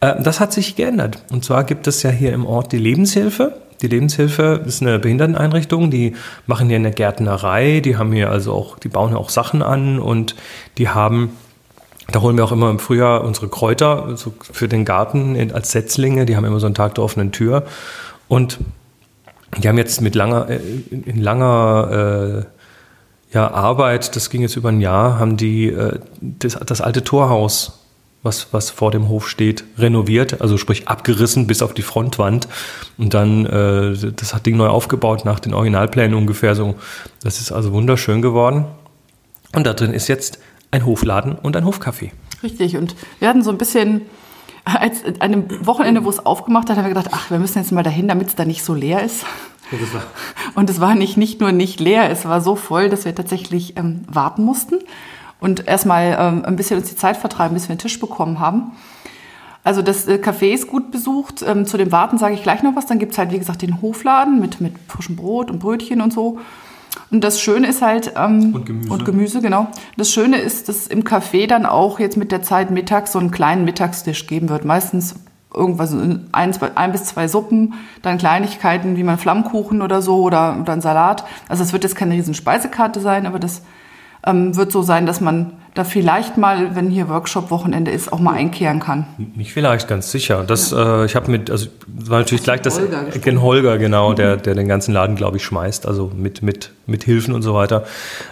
Äh, 0.00 0.22
das 0.22 0.40
hat 0.40 0.54
sich 0.54 0.74
geändert. 0.74 1.18
Und 1.30 1.44
zwar 1.44 1.64
gibt 1.64 1.86
es 1.86 2.02
ja 2.02 2.08
hier 2.08 2.32
im 2.32 2.46
Ort 2.46 2.72
die 2.72 2.78
Lebenshilfe. 2.78 3.60
Die 3.84 3.88
Lebenshilfe. 3.88 4.62
Ist 4.64 4.80
eine 4.80 4.98
Behinderteneinrichtung, 4.98 5.90
die 5.90 6.16
machen 6.46 6.68
hier 6.68 6.76
eine 6.76 6.90
Gärtnerei, 6.90 7.80
die 7.80 7.98
haben 7.98 8.12
hier 8.12 8.30
also 8.30 8.54
auch, 8.54 8.78
die 8.78 8.88
bauen 8.88 9.14
auch 9.14 9.28
Sachen 9.28 9.60
an 9.60 9.98
und 9.98 10.36
die 10.78 10.88
haben, 10.88 11.36
da 12.10 12.22
holen 12.22 12.38
wir 12.38 12.44
auch 12.44 12.52
immer 12.52 12.70
im 12.70 12.78
Frühjahr 12.78 13.22
unsere 13.24 13.48
Kräuter 13.48 14.06
also 14.06 14.32
für 14.40 14.68
den 14.68 14.86
Garten 14.86 15.36
als 15.52 15.70
Setzlinge, 15.70 16.24
die 16.24 16.34
haben 16.34 16.46
immer 16.46 16.60
so 16.60 16.66
einen 16.66 16.74
Tag 16.74 16.94
der 16.94 17.04
offenen 17.04 17.30
Tür. 17.30 17.64
Und 18.26 18.58
die 19.58 19.68
haben 19.68 19.76
jetzt 19.76 20.00
mit 20.00 20.14
langer, 20.14 20.48
äh, 20.48 20.60
in 20.90 21.20
langer 21.20 22.46
äh, 23.32 23.34
ja, 23.34 23.50
Arbeit, 23.50 24.16
das 24.16 24.30
ging 24.30 24.40
jetzt 24.40 24.56
über 24.56 24.70
ein 24.70 24.80
Jahr, 24.80 25.18
haben 25.18 25.36
die 25.36 25.68
äh, 25.68 25.98
das, 26.22 26.54
das 26.54 26.80
alte 26.80 27.04
Torhaus 27.04 27.83
was, 28.24 28.48
was 28.52 28.70
vor 28.70 28.90
dem 28.90 29.08
Hof 29.08 29.28
steht, 29.28 29.64
renoviert, 29.78 30.40
also 30.40 30.56
sprich 30.56 30.88
abgerissen 30.88 31.46
bis 31.46 31.62
auf 31.62 31.74
die 31.74 31.82
Frontwand. 31.82 32.48
Und 32.98 33.14
dann 33.14 33.46
äh, 33.46 34.12
das 34.16 34.34
hat 34.34 34.46
Ding 34.46 34.56
neu 34.56 34.68
aufgebaut 34.68 35.24
nach 35.24 35.38
den 35.38 35.54
Originalplänen 35.54 36.16
ungefähr 36.16 36.56
so. 36.56 36.74
Das 37.22 37.40
ist 37.40 37.52
also 37.52 37.72
wunderschön 37.72 38.22
geworden. 38.22 38.64
Und 39.54 39.66
da 39.66 39.74
drin 39.74 39.92
ist 39.92 40.08
jetzt 40.08 40.38
ein 40.70 40.86
Hofladen 40.86 41.36
und 41.36 41.54
ein 41.54 41.64
Hofcafé. 41.64 42.10
Richtig. 42.42 42.76
Und 42.76 42.96
wir 43.20 43.28
hatten 43.28 43.44
so 43.44 43.50
ein 43.50 43.58
bisschen, 43.58 44.00
als 44.64 45.04
an 45.04 45.20
einem 45.20 45.66
Wochenende, 45.66 46.04
wo 46.04 46.10
es 46.10 46.24
aufgemacht 46.24 46.70
hat, 46.70 46.78
haben 46.78 46.84
wir 46.84 46.94
gedacht, 46.94 47.10
ach, 47.12 47.30
wir 47.30 47.38
müssen 47.38 47.58
jetzt 47.58 47.72
mal 47.72 47.82
dahin, 47.82 48.08
damit 48.08 48.28
es 48.28 48.34
da 48.34 48.46
nicht 48.46 48.64
so 48.64 48.74
leer 48.74 49.02
ist. 49.02 49.24
Und 50.54 50.70
es 50.70 50.80
war 50.80 50.94
nicht, 50.94 51.16
nicht 51.16 51.40
nur 51.40 51.52
nicht 51.52 51.80
leer, 51.80 52.10
es 52.10 52.26
war 52.26 52.40
so 52.40 52.54
voll, 52.56 52.88
dass 52.88 53.04
wir 53.04 53.14
tatsächlich 53.14 53.76
ähm, 53.76 54.04
warten 54.06 54.44
mussten 54.44 54.76
und 55.44 55.68
erstmal 55.68 56.16
ähm, 56.18 56.42
ein 56.46 56.56
bisschen 56.56 56.78
uns 56.78 56.88
die 56.88 56.96
Zeit 56.96 57.18
vertreiben, 57.18 57.52
bis 57.52 57.64
wir 57.64 57.72
einen 57.72 57.78
Tisch 57.78 58.00
bekommen 58.00 58.40
haben. 58.40 58.72
Also 59.62 59.82
das 59.82 60.08
äh, 60.08 60.14
Café 60.14 60.54
ist 60.54 60.68
gut 60.68 60.90
besucht. 60.90 61.44
Ähm, 61.46 61.66
zu 61.66 61.76
dem 61.76 61.92
Warten 61.92 62.16
sage 62.16 62.32
ich 62.34 62.42
gleich 62.42 62.62
noch 62.62 62.74
was. 62.76 62.86
Dann 62.86 62.98
gibt 62.98 63.12
es 63.12 63.18
halt, 63.18 63.30
wie 63.30 63.38
gesagt, 63.38 63.60
den 63.60 63.82
Hofladen 63.82 64.40
mit, 64.40 64.62
mit 64.62 64.72
frischem 64.88 65.16
Brot 65.16 65.50
und 65.50 65.58
Brötchen 65.58 66.00
und 66.00 66.14
so. 66.14 66.38
Und 67.10 67.22
das 67.22 67.42
Schöne 67.42 67.66
ist 67.66 67.82
halt. 67.82 68.14
Ähm, 68.16 68.54
und 68.54 68.64
Gemüse. 68.64 68.90
Und 68.90 69.04
Gemüse, 69.04 69.42
genau. 69.42 69.66
Das 69.98 70.10
Schöne 70.10 70.38
ist, 70.38 70.70
dass 70.70 70.86
im 70.86 71.04
Café 71.04 71.46
dann 71.46 71.66
auch 71.66 72.00
jetzt 72.00 72.16
mit 72.16 72.32
der 72.32 72.42
Zeit 72.42 72.70
mittags 72.70 73.12
so 73.12 73.18
einen 73.18 73.30
kleinen 73.30 73.66
Mittagstisch 73.66 74.26
geben 74.26 74.48
wird. 74.48 74.64
Meistens 74.64 75.14
irgendwas, 75.54 75.94
ein, 76.32 76.52
zwei, 76.54 76.74
ein 76.74 76.92
bis 76.92 77.04
zwei 77.04 77.28
Suppen, 77.28 77.74
dann 78.00 78.16
Kleinigkeiten 78.16 78.96
wie 78.96 79.04
man 79.04 79.18
Flammkuchen 79.18 79.82
oder 79.82 80.00
so 80.00 80.22
oder, 80.22 80.58
oder 80.58 80.72
ein 80.72 80.80
Salat. 80.80 81.24
Also 81.50 81.62
es 81.62 81.74
wird 81.74 81.84
jetzt 81.84 81.96
keine 81.96 82.14
riesen 82.14 82.32
Speisekarte 82.32 82.98
sein, 83.00 83.26
aber 83.26 83.38
das 83.38 83.60
ähm, 84.26 84.56
wird 84.56 84.72
so 84.72 84.82
sein, 84.82 85.06
dass 85.06 85.20
man 85.20 85.52
da 85.74 85.82
vielleicht 85.82 86.36
mal, 86.36 86.76
wenn 86.76 86.88
hier 86.88 87.08
Workshop-Wochenende 87.08 87.90
ist, 87.90 88.12
auch 88.12 88.20
mal 88.20 88.34
einkehren 88.34 88.78
kann. 88.78 89.06
Nicht 89.34 89.52
vielleicht, 89.52 89.88
ganz 89.88 90.12
sicher. 90.12 90.44
Das, 90.46 90.70
ja. 90.70 91.02
äh, 91.02 91.06
ich 91.06 91.16
habe 91.16 91.28
mit, 91.30 91.50
also 91.50 91.66
war 91.88 92.20
natürlich 92.20 92.44
gleich 92.44 92.62
das 92.62 92.78
Holger, 92.78 93.02
Ken 93.20 93.42
Holger 93.42 93.76
genau, 93.78 94.10
mhm. 94.10 94.16
der, 94.16 94.36
der 94.36 94.54
den 94.54 94.68
ganzen 94.68 94.94
Laden, 94.94 95.16
glaube 95.16 95.38
ich, 95.38 95.44
schmeißt, 95.44 95.86
also 95.86 96.12
mit, 96.14 96.42
mit, 96.42 96.70
mit 96.86 97.02
Hilfen 97.02 97.34
und 97.34 97.42
so 97.42 97.54
weiter. 97.54 97.84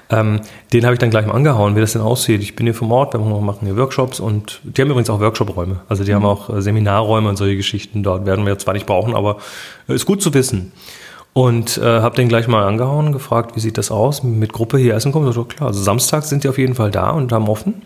Ähm, 0.09 0.41
den 0.73 0.85
habe 0.85 0.95
ich 0.95 1.01
dann 1.01 1.11
gleich 1.11 1.27
mal 1.27 1.35
angehauen, 1.35 1.75
wie 1.75 1.81
das 1.81 1.95
denn 1.95 2.03
aussieht. 2.03 2.43
Ich 2.43 2.55
bin 2.55 2.67
hier 2.67 2.75
vom 2.75 2.93
Ort, 2.93 3.13
wir 3.13 3.19
machen 3.19 3.67
hier 3.67 3.77
Workshops 3.77 4.21
und 4.21 4.61
die 4.63 4.81
haben 4.81 4.91
übrigens 4.91 5.11
auch 5.11 5.19
Workshop-Räume. 5.19 5.81
Also 5.89 6.05
die 6.05 6.13
mhm. 6.13 6.17
haben 6.17 6.27
auch 6.27 6.49
äh, 6.49 6.63
Seminarräume 6.63 7.29
und 7.29 7.37
solche 7.37 7.57
Geschichten. 7.57 8.05
Dort 8.05 8.25
werden 8.25 8.47
wir 8.47 8.57
zwar 8.59 8.75
nicht 8.75 8.87
brauchen, 8.87 9.17
aber 9.17 9.39
äh, 9.89 9.95
ist 9.95 10.07
gut 10.07 10.23
zu 10.23 10.33
wissen. 10.33 10.71
Und 11.35 11.79
äh, 11.79 11.83
habe 11.83 12.15
den 12.17 12.29
gleich 12.29 12.47
mal 12.47 12.65
angehauen, 12.67 13.13
gefragt, 13.13 13.57
wie 13.57 13.61
sieht 13.61 13.79
das 13.79 13.91
aus, 13.91 14.23
mit 14.23 14.53
Gruppe 14.53 14.77
hier 14.77 14.95
essen 14.95 15.13
kommen. 15.13 15.33
So, 15.33 15.45
klar, 15.45 15.69
also 15.69 15.83
samstags 15.83 16.29
sind 16.29 16.45
die 16.45 16.49
auf 16.49 16.59
jeden 16.59 16.75
Fall 16.75 16.91
da 16.91 17.11
und 17.11 17.33
haben 17.33 17.49
offen. 17.49 17.83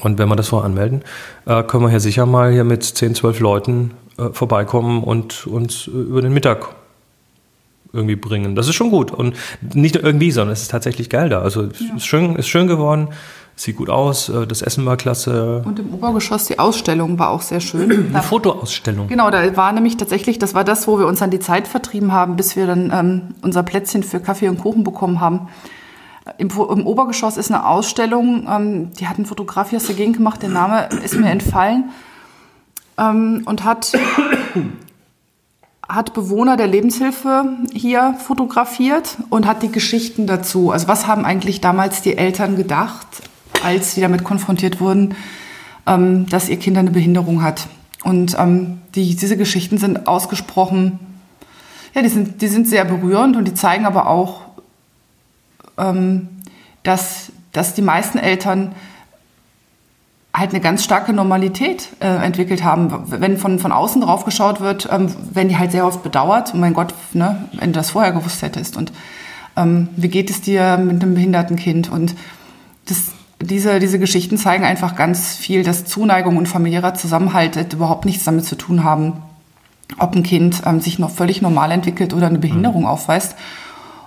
Und 0.00 0.18
wenn 0.18 0.28
wir 0.28 0.36
das 0.36 0.48
vorher 0.48 0.66
anmelden, 0.66 1.02
äh, 1.46 1.62
können 1.62 1.84
wir 1.84 1.90
hier 1.90 2.00
sicher 2.00 2.24
mal 2.26 2.52
hier 2.52 2.64
mit 2.64 2.82
10, 2.82 3.14
12 3.14 3.40
Leuten 3.40 3.90
äh, 4.18 4.30
vorbeikommen 4.32 5.02
und 5.02 5.46
uns 5.46 5.86
über 5.86 6.22
den 6.22 6.32
Mittag 6.32 6.68
irgendwie 7.96 8.16
bringen. 8.16 8.54
Das 8.54 8.68
ist 8.68 8.74
schon 8.74 8.90
gut. 8.90 9.10
Und 9.10 9.34
nicht 9.74 9.94
nur 9.94 10.04
irgendwie, 10.04 10.30
sondern 10.30 10.52
es 10.52 10.62
ist 10.62 10.70
tatsächlich 10.70 11.10
geil 11.10 11.28
da. 11.28 11.40
Also 11.40 11.62
ja. 11.62 11.96
ist, 11.96 12.06
schön, 12.06 12.36
ist 12.36 12.48
schön 12.48 12.66
geworden 12.66 13.08
sieht 13.56 13.76
gut 13.76 13.88
aus, 13.88 14.28
äh, 14.28 14.46
das 14.46 14.62
Essen 14.62 14.84
war 14.84 14.96
klasse. 14.96 15.62
Und 15.64 15.78
im 15.78 15.94
Obergeschoss 15.94 16.44
die 16.44 16.58
Ausstellung 16.58 17.18
war 17.18 17.30
auch 17.30 17.40
sehr 17.40 17.60
schön. 17.60 17.90
Eine 18.12 18.22
Fotoausstellung. 18.22 19.08
Genau, 19.08 19.30
da 19.30 19.56
war 19.56 19.72
nämlich 19.72 19.96
tatsächlich, 19.96 20.38
das 20.38 20.54
war 20.54 20.62
das, 20.62 20.86
wo 20.86 20.98
wir 20.98 21.06
uns 21.06 21.18
dann 21.20 21.30
die 21.30 21.40
Zeit 21.40 21.66
vertrieben 21.66 22.12
haben, 22.12 22.36
bis 22.36 22.54
wir 22.54 22.66
dann 22.66 22.92
ähm, 22.94 23.34
unser 23.42 23.62
Plätzchen 23.62 24.02
für 24.02 24.20
Kaffee 24.20 24.48
und 24.48 24.58
Kuchen 24.58 24.84
bekommen 24.84 25.20
haben. 25.20 25.48
Im, 26.38 26.50
im 26.50 26.86
Obergeschoss 26.86 27.36
ist 27.36 27.50
eine 27.50 27.66
Ausstellung, 27.66 28.46
ähm, 28.48 28.90
die 28.92 29.08
hat 29.08 29.18
ein 29.18 29.26
Fotograf 29.26 29.70
hier 29.70 29.78
aus 29.78 29.86
der 29.86 29.96
Gegend 29.96 30.18
gemacht, 30.18 30.42
der 30.42 30.50
Name 30.50 30.88
ist 31.02 31.16
mir 31.16 31.30
entfallen, 31.30 31.90
ähm, 32.98 33.42
und 33.46 33.64
hat 33.64 33.92
hat 35.88 36.14
Bewohner 36.14 36.56
der 36.56 36.66
Lebenshilfe 36.66 37.44
hier 37.72 38.14
fotografiert 38.18 39.16
und 39.30 39.46
hat 39.46 39.62
die 39.62 39.70
Geschichten 39.70 40.26
dazu. 40.26 40.70
Also 40.72 40.88
was 40.88 41.06
haben 41.06 41.24
eigentlich 41.24 41.60
damals 41.60 42.02
die 42.02 42.16
Eltern 42.16 42.56
gedacht, 42.56 43.06
als 43.62 43.94
sie 43.94 44.00
damit 44.00 44.24
konfrontiert 44.24 44.80
wurden, 44.80 45.14
ähm, 45.86 46.28
dass 46.28 46.48
ihr 46.48 46.58
Kind 46.58 46.76
eine 46.76 46.90
Behinderung 46.90 47.42
hat. 47.42 47.68
Und 48.02 48.36
ähm, 48.38 48.80
die, 48.94 49.14
diese 49.14 49.36
Geschichten 49.36 49.78
sind 49.78 50.06
ausgesprochen, 50.06 50.98
ja, 51.94 52.02
die 52.02 52.08
sind, 52.08 52.42
die 52.42 52.48
sind 52.48 52.68
sehr 52.68 52.84
berührend 52.84 53.36
und 53.36 53.46
die 53.46 53.54
zeigen 53.54 53.86
aber 53.86 54.08
auch, 54.08 54.42
ähm, 55.78 56.28
dass, 56.82 57.32
dass 57.52 57.74
die 57.74 57.82
meisten 57.82 58.18
Eltern 58.18 58.74
halt 60.36 60.50
eine 60.50 60.60
ganz 60.60 60.84
starke 60.84 61.14
Normalität 61.14 61.88
äh, 62.00 62.06
entwickelt 62.06 62.62
haben. 62.62 62.92
Wenn 63.06 63.38
von, 63.38 63.58
von 63.58 63.72
außen 63.72 64.02
drauf 64.02 64.24
geschaut 64.24 64.60
wird, 64.60 64.88
ähm, 64.92 65.08
werden 65.32 65.48
die 65.48 65.56
halt 65.56 65.72
sehr 65.72 65.86
oft 65.86 66.02
bedauert. 66.02 66.52
Oh 66.54 66.58
mein 66.58 66.74
Gott, 66.74 66.92
ne, 67.14 67.48
wenn 67.52 67.72
du 67.72 67.78
das 67.78 67.90
vorher 67.90 68.12
gewusst 68.12 68.42
hättest. 68.42 68.76
Und 68.76 68.92
ähm, 69.56 69.88
wie 69.96 70.08
geht 70.08 70.28
es 70.28 70.42
dir 70.42 70.76
mit 70.76 71.02
einem 71.02 71.14
behinderten 71.14 71.56
Kind? 71.56 71.90
Und 71.90 72.14
das, 72.86 73.12
diese, 73.40 73.78
diese 73.78 73.98
Geschichten 73.98 74.36
zeigen 74.36 74.64
einfach 74.64 74.94
ganz 74.94 75.34
viel, 75.34 75.62
dass 75.62 75.86
Zuneigung 75.86 76.36
und 76.36 76.48
familiärer 76.48 76.94
Zusammenhalt 76.94 77.72
überhaupt 77.72 78.04
nichts 78.04 78.24
damit 78.24 78.44
zu 78.44 78.56
tun 78.56 78.84
haben, 78.84 79.14
ob 79.98 80.14
ein 80.14 80.22
Kind 80.22 80.62
ähm, 80.66 80.80
sich 80.80 80.98
noch 80.98 81.10
völlig 81.10 81.40
normal 81.40 81.70
entwickelt 81.70 82.12
oder 82.12 82.26
eine 82.26 82.38
Behinderung 82.38 82.82
mhm. 82.82 82.88
aufweist. 82.88 83.36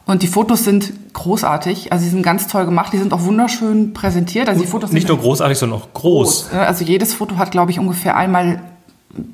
Und 0.10 0.24
die 0.24 0.28
Fotos 0.28 0.64
sind 0.64 0.92
großartig, 1.14 1.94
also 1.94 2.04
sie 2.04 2.10
sind 2.10 2.24
ganz 2.24 2.48
toll 2.48 2.66
gemacht, 2.66 2.92
die 2.92 2.98
sind 2.98 3.14
auch 3.14 3.26
wunderschön 3.26 3.94
präsentiert. 3.94 4.50
Also 4.50 4.60
die 4.60 4.66
Fotos 4.66 4.92
Nicht 4.92 5.08
nur 5.08 5.20
großartig, 5.20 5.56
sondern 5.56 5.82
auch 5.82 5.94
groß. 5.94 6.50
groß. 6.50 6.60
Also 6.60 6.84
jedes 6.84 7.14
Foto 7.14 7.38
hat, 7.38 7.52
glaube 7.52 7.70
ich, 7.70 7.78
ungefähr 7.78 8.18
einmal, 8.18 8.60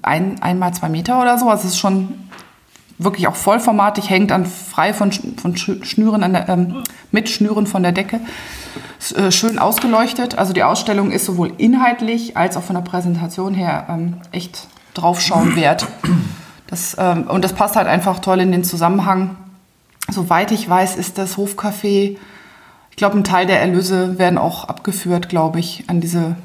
ein, 0.01 0.41
einmal 0.41 0.73
zwei 0.73 0.89
Meter 0.89 1.21
oder 1.21 1.37
so. 1.37 1.47
Also 1.47 1.65
es 1.65 1.75
ist 1.75 1.79
schon 1.79 2.09
wirklich 2.97 3.29
auch 3.29 3.37
vollformatig, 3.37 4.09
hängt 4.09 4.33
an 4.33 4.45
frei 4.45 4.93
von, 4.93 5.13
von 5.13 5.55
Schnüren 5.55 6.23
an 6.23 6.33
der, 6.33 6.49
ähm, 6.49 6.83
mit 7.09 7.29
Schnüren 7.29 7.67
von 7.67 7.81
der 7.81 7.93
Decke. 7.93 8.19
Äh, 9.15 9.31
schön 9.31 9.59
ausgeleuchtet. 9.59 10.37
Also 10.37 10.51
die 10.51 10.63
Ausstellung 10.63 11.11
ist 11.11 11.23
sowohl 11.23 11.53
inhaltlich 11.57 12.35
als 12.35 12.57
auch 12.57 12.63
von 12.63 12.75
der 12.75 12.83
Präsentation 12.83 13.53
her 13.53 13.85
ähm, 13.87 14.17
echt 14.33 14.67
draufschauen 14.93 15.55
wert. 15.55 15.87
Das, 16.67 16.97
ähm, 16.99 17.27
und 17.27 17.45
das 17.45 17.53
passt 17.53 17.77
halt 17.77 17.87
einfach 17.87 18.19
toll 18.19 18.41
in 18.41 18.51
den 18.51 18.65
Zusammenhang. 18.65 19.37
Soweit 20.09 20.51
ich 20.51 20.69
weiß, 20.69 20.95
ist 20.97 21.17
das 21.17 21.37
Hofcafé, 21.37 22.17
ich 22.91 22.97
glaube, 22.97 23.17
ein 23.17 23.23
Teil 23.23 23.45
der 23.45 23.59
Erlöse 23.59 24.17
werden 24.17 24.37
auch 24.37 24.65
abgeführt, 24.65 25.27
glaube 25.27 25.59
ich, 25.59 25.83
an 25.87 25.99
diese 25.99 26.35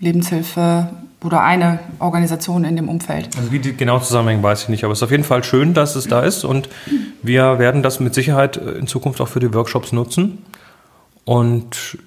Lebenshilfe 0.00 0.88
oder 1.22 1.42
eine 1.42 1.78
Organisation 2.00 2.64
in 2.64 2.76
dem 2.76 2.88
Umfeld. 2.88 3.30
Also 3.36 3.50
wie 3.50 3.58
die 3.58 3.74
genau 3.74 3.98
zusammenhängen, 3.98 4.42
weiß 4.42 4.64
ich 4.64 4.68
nicht. 4.68 4.84
Aber 4.84 4.92
es 4.92 4.98
ist 4.98 5.04
auf 5.04 5.10
jeden 5.10 5.24
Fall 5.24 5.42
schön, 5.42 5.72
dass 5.72 5.96
es 5.96 6.06
da 6.06 6.20
ist 6.20 6.44
und 6.44 6.68
wir 7.22 7.58
werden 7.58 7.82
das 7.82 8.00
mit 8.00 8.14
Sicherheit 8.14 8.56
in 8.56 8.86
Zukunft 8.86 9.20
auch 9.20 9.28
für 9.28 9.40
die 9.40 9.54
Workshops 9.54 9.92
nutzen. 9.92 10.38
Und 11.24 11.98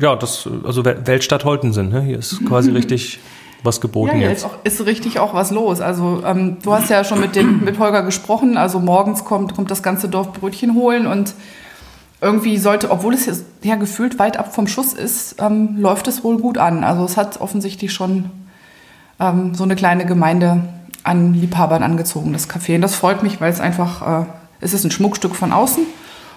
ja, 0.00 0.14
das, 0.16 0.48
also 0.64 0.84
Weltstadt 0.84 1.44
Holtensen, 1.44 1.88
ne? 1.88 2.02
hier 2.02 2.18
ist 2.18 2.44
quasi 2.46 2.70
richtig 2.72 3.18
was 3.64 3.80
geboten 3.80 4.20
ja, 4.20 4.28
jetzt. 4.28 4.46
Ist, 4.62 4.80
ist 4.80 4.86
richtig 4.86 5.18
auch 5.18 5.34
was 5.34 5.50
los. 5.50 5.80
Also 5.80 6.22
ähm, 6.24 6.58
du 6.62 6.74
hast 6.74 6.90
ja 6.90 7.02
schon 7.02 7.20
mit, 7.20 7.34
dem, 7.34 7.64
mit 7.64 7.78
Holger 7.78 8.02
gesprochen. 8.02 8.56
Also 8.56 8.78
morgens 8.78 9.24
kommt, 9.24 9.54
kommt 9.54 9.70
das 9.70 9.82
ganze 9.82 10.08
Dorf 10.08 10.32
Brötchen 10.32 10.74
holen 10.74 11.06
und 11.06 11.34
irgendwie 12.20 12.58
sollte, 12.58 12.90
obwohl 12.90 13.14
es 13.14 13.44
ja 13.62 13.76
gefühlt 13.76 14.18
weit 14.18 14.36
ab 14.36 14.54
vom 14.54 14.66
Schuss 14.66 14.92
ist, 14.92 15.36
ähm, 15.40 15.76
läuft 15.78 16.06
es 16.08 16.22
wohl 16.24 16.38
gut 16.38 16.58
an. 16.58 16.84
Also 16.84 17.04
es 17.04 17.16
hat 17.16 17.40
offensichtlich 17.40 17.92
schon 17.92 18.30
ähm, 19.18 19.54
so 19.54 19.64
eine 19.64 19.76
kleine 19.76 20.06
Gemeinde 20.06 20.62
an 21.02 21.34
Liebhabern 21.34 21.82
angezogen, 21.82 22.32
das 22.32 22.48
Café. 22.48 22.76
Und 22.76 22.82
das 22.82 22.94
freut 22.94 23.22
mich, 23.22 23.40
weil 23.40 23.52
es 23.52 23.60
einfach, 23.60 24.22
äh, 24.22 24.26
es 24.60 24.72
ist 24.74 24.84
ein 24.84 24.90
Schmuckstück 24.90 25.34
von 25.34 25.52
außen 25.52 25.84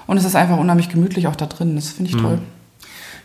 Und 0.08 0.18
es 0.18 0.26
ist 0.26 0.36
einfach 0.36 0.58
unheimlich 0.58 0.90
gemütlich 0.90 1.28
auch 1.28 1.36
da 1.36 1.46
drin. 1.46 1.76
Das 1.76 1.90
finde 1.90 2.12
ich 2.12 2.18
toll. 2.18 2.40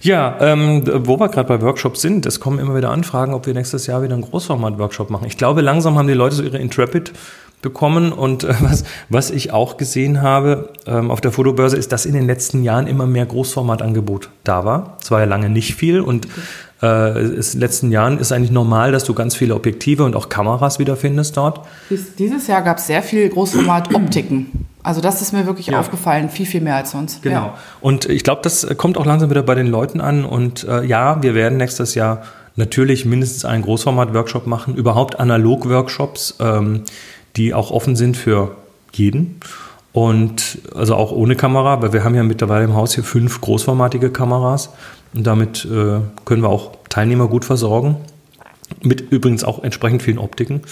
Ja, 0.02 0.36
ähm, 0.40 0.82
wo 1.06 1.18
wir 1.18 1.28
gerade 1.28 1.46
bei 1.46 1.62
Workshops 1.62 2.00
sind, 2.00 2.26
es 2.26 2.40
kommen 2.40 2.58
immer 2.58 2.76
wieder 2.76 2.90
Anfragen, 2.90 3.34
ob 3.34 3.46
wir 3.46 3.54
nächstes 3.54 3.86
Jahr 3.86 4.02
wieder 4.02 4.14
einen 4.14 4.24
Großformat-Workshop 4.24 5.10
machen. 5.10 5.26
Ich 5.26 5.38
glaube, 5.38 5.60
langsam 5.60 5.96
haben 5.96 6.08
die 6.08 6.14
Leute 6.14 6.34
so 6.34 6.42
ihre 6.42 6.58
Intrepid 6.58 7.12
bekommen 7.62 8.12
und 8.12 8.42
äh, 8.42 8.54
was, 8.60 8.82
was 9.08 9.30
ich 9.30 9.52
auch 9.52 9.76
gesehen 9.76 10.20
habe 10.20 10.70
ähm, 10.86 11.10
auf 11.10 11.20
der 11.20 11.30
Fotobörse 11.30 11.76
ist, 11.76 11.92
dass 11.92 12.04
in 12.04 12.14
den 12.14 12.26
letzten 12.26 12.64
Jahren 12.64 12.88
immer 12.88 13.06
mehr 13.06 13.24
Großformatangebot 13.24 14.28
da 14.42 14.64
war. 14.64 14.98
Es 15.00 15.12
war 15.12 15.20
ja 15.20 15.26
lange 15.26 15.48
nicht 15.48 15.76
viel 15.76 16.00
und 16.00 16.26
äh, 16.82 17.20
in 17.22 17.40
den 17.40 17.60
letzten 17.60 17.92
Jahren 17.92 18.18
ist 18.18 18.32
eigentlich 18.32 18.50
normal, 18.50 18.90
dass 18.90 19.04
du 19.04 19.14
ganz 19.14 19.36
viele 19.36 19.54
Objektive 19.54 20.02
und 20.02 20.16
auch 20.16 20.28
Kameras 20.28 20.80
wiederfindest 20.80 21.36
dort. 21.36 21.60
Dies, 21.88 22.16
dieses 22.16 22.48
Jahr 22.48 22.62
gab 22.62 22.78
es 22.78 22.88
sehr 22.88 23.02
viel 23.02 23.28
Großformat-Optiken. 23.28 24.66
Also 24.82 25.00
das 25.00 25.22
ist 25.22 25.32
mir 25.32 25.46
wirklich 25.46 25.68
Ja. 25.68 25.78
aufgefallen, 25.78 26.28
viel, 26.28 26.46
viel 26.46 26.60
mehr 26.60 26.76
als 26.76 26.90
sonst. 26.90 27.22
Genau. 27.22 27.34
Ja. 27.36 27.54
Und 27.80 28.06
ich 28.08 28.24
glaube, 28.24 28.40
das 28.42 28.66
kommt 28.76 28.98
auch 28.98 29.06
langsam 29.06 29.30
wieder 29.30 29.42
bei 29.42 29.54
den 29.54 29.68
Leuten 29.68 30.00
an. 30.00 30.24
Und 30.24 30.64
äh, 30.64 30.84
ja, 30.84 31.22
wir 31.22 31.34
werden 31.34 31.58
nächstes 31.58 31.94
Jahr 31.94 32.22
natürlich 32.56 33.04
mindestens 33.04 33.44
einen 33.44 33.62
Großformat-Workshop 33.62 34.46
machen, 34.46 34.74
überhaupt 34.74 35.18
Analog-Workshops, 35.20 36.36
ähm, 36.40 36.82
die 37.36 37.54
auch 37.54 37.70
offen 37.70 37.96
sind 37.96 38.16
für 38.16 38.56
jeden. 38.92 39.40
Und 39.92 40.58
also 40.74 40.94
auch 40.96 41.12
ohne 41.12 41.36
Kamera, 41.36 41.82
weil 41.82 41.92
wir 41.92 42.02
haben 42.02 42.14
ja 42.14 42.22
mittlerweile 42.22 42.64
im 42.64 42.74
Haus 42.74 42.94
hier 42.94 43.04
fünf 43.04 43.40
großformatige 43.40 44.10
Kameras. 44.10 44.70
Und 45.14 45.26
damit 45.26 45.64
äh, 45.66 46.00
können 46.24 46.42
wir 46.42 46.48
auch 46.48 46.72
Teilnehmer 46.88 47.28
gut 47.28 47.44
versorgen. 47.44 47.96
Mit 48.82 49.12
übrigens 49.12 49.44
auch 49.44 49.62
entsprechend 49.62 50.02
vielen 50.02 50.18
Optiken. 50.18 50.62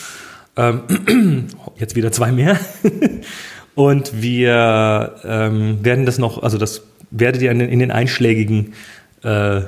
Ähm, 0.56 1.48
jetzt 1.76 1.96
wieder 1.96 2.12
zwei 2.12 2.32
mehr. 2.32 2.58
Und 3.74 4.22
wir 4.22 5.14
ähm, 5.24 5.84
werden 5.84 6.06
das 6.06 6.18
noch, 6.18 6.42
also 6.42 6.58
das 6.58 6.82
werdet 7.10 7.42
ihr 7.42 7.50
in 7.50 7.58
den, 7.58 7.68
in 7.68 7.78
den 7.78 7.90
einschlägigen 7.90 8.74
äh, 9.22 9.62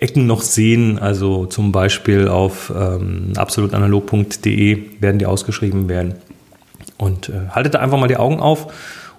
Ecken 0.00 0.26
noch 0.26 0.42
sehen. 0.42 0.98
Also 0.98 1.46
zum 1.46 1.72
Beispiel 1.72 2.28
auf 2.28 2.72
ähm, 2.74 3.32
absolutanalog.de 3.36 4.82
werden 5.00 5.18
die 5.18 5.26
ausgeschrieben 5.26 5.88
werden. 5.88 6.14
Und 6.98 7.28
äh, 7.28 7.50
haltet 7.50 7.74
da 7.74 7.80
einfach 7.80 7.98
mal 7.98 8.08
die 8.08 8.16
Augen 8.16 8.40
auf 8.40 8.72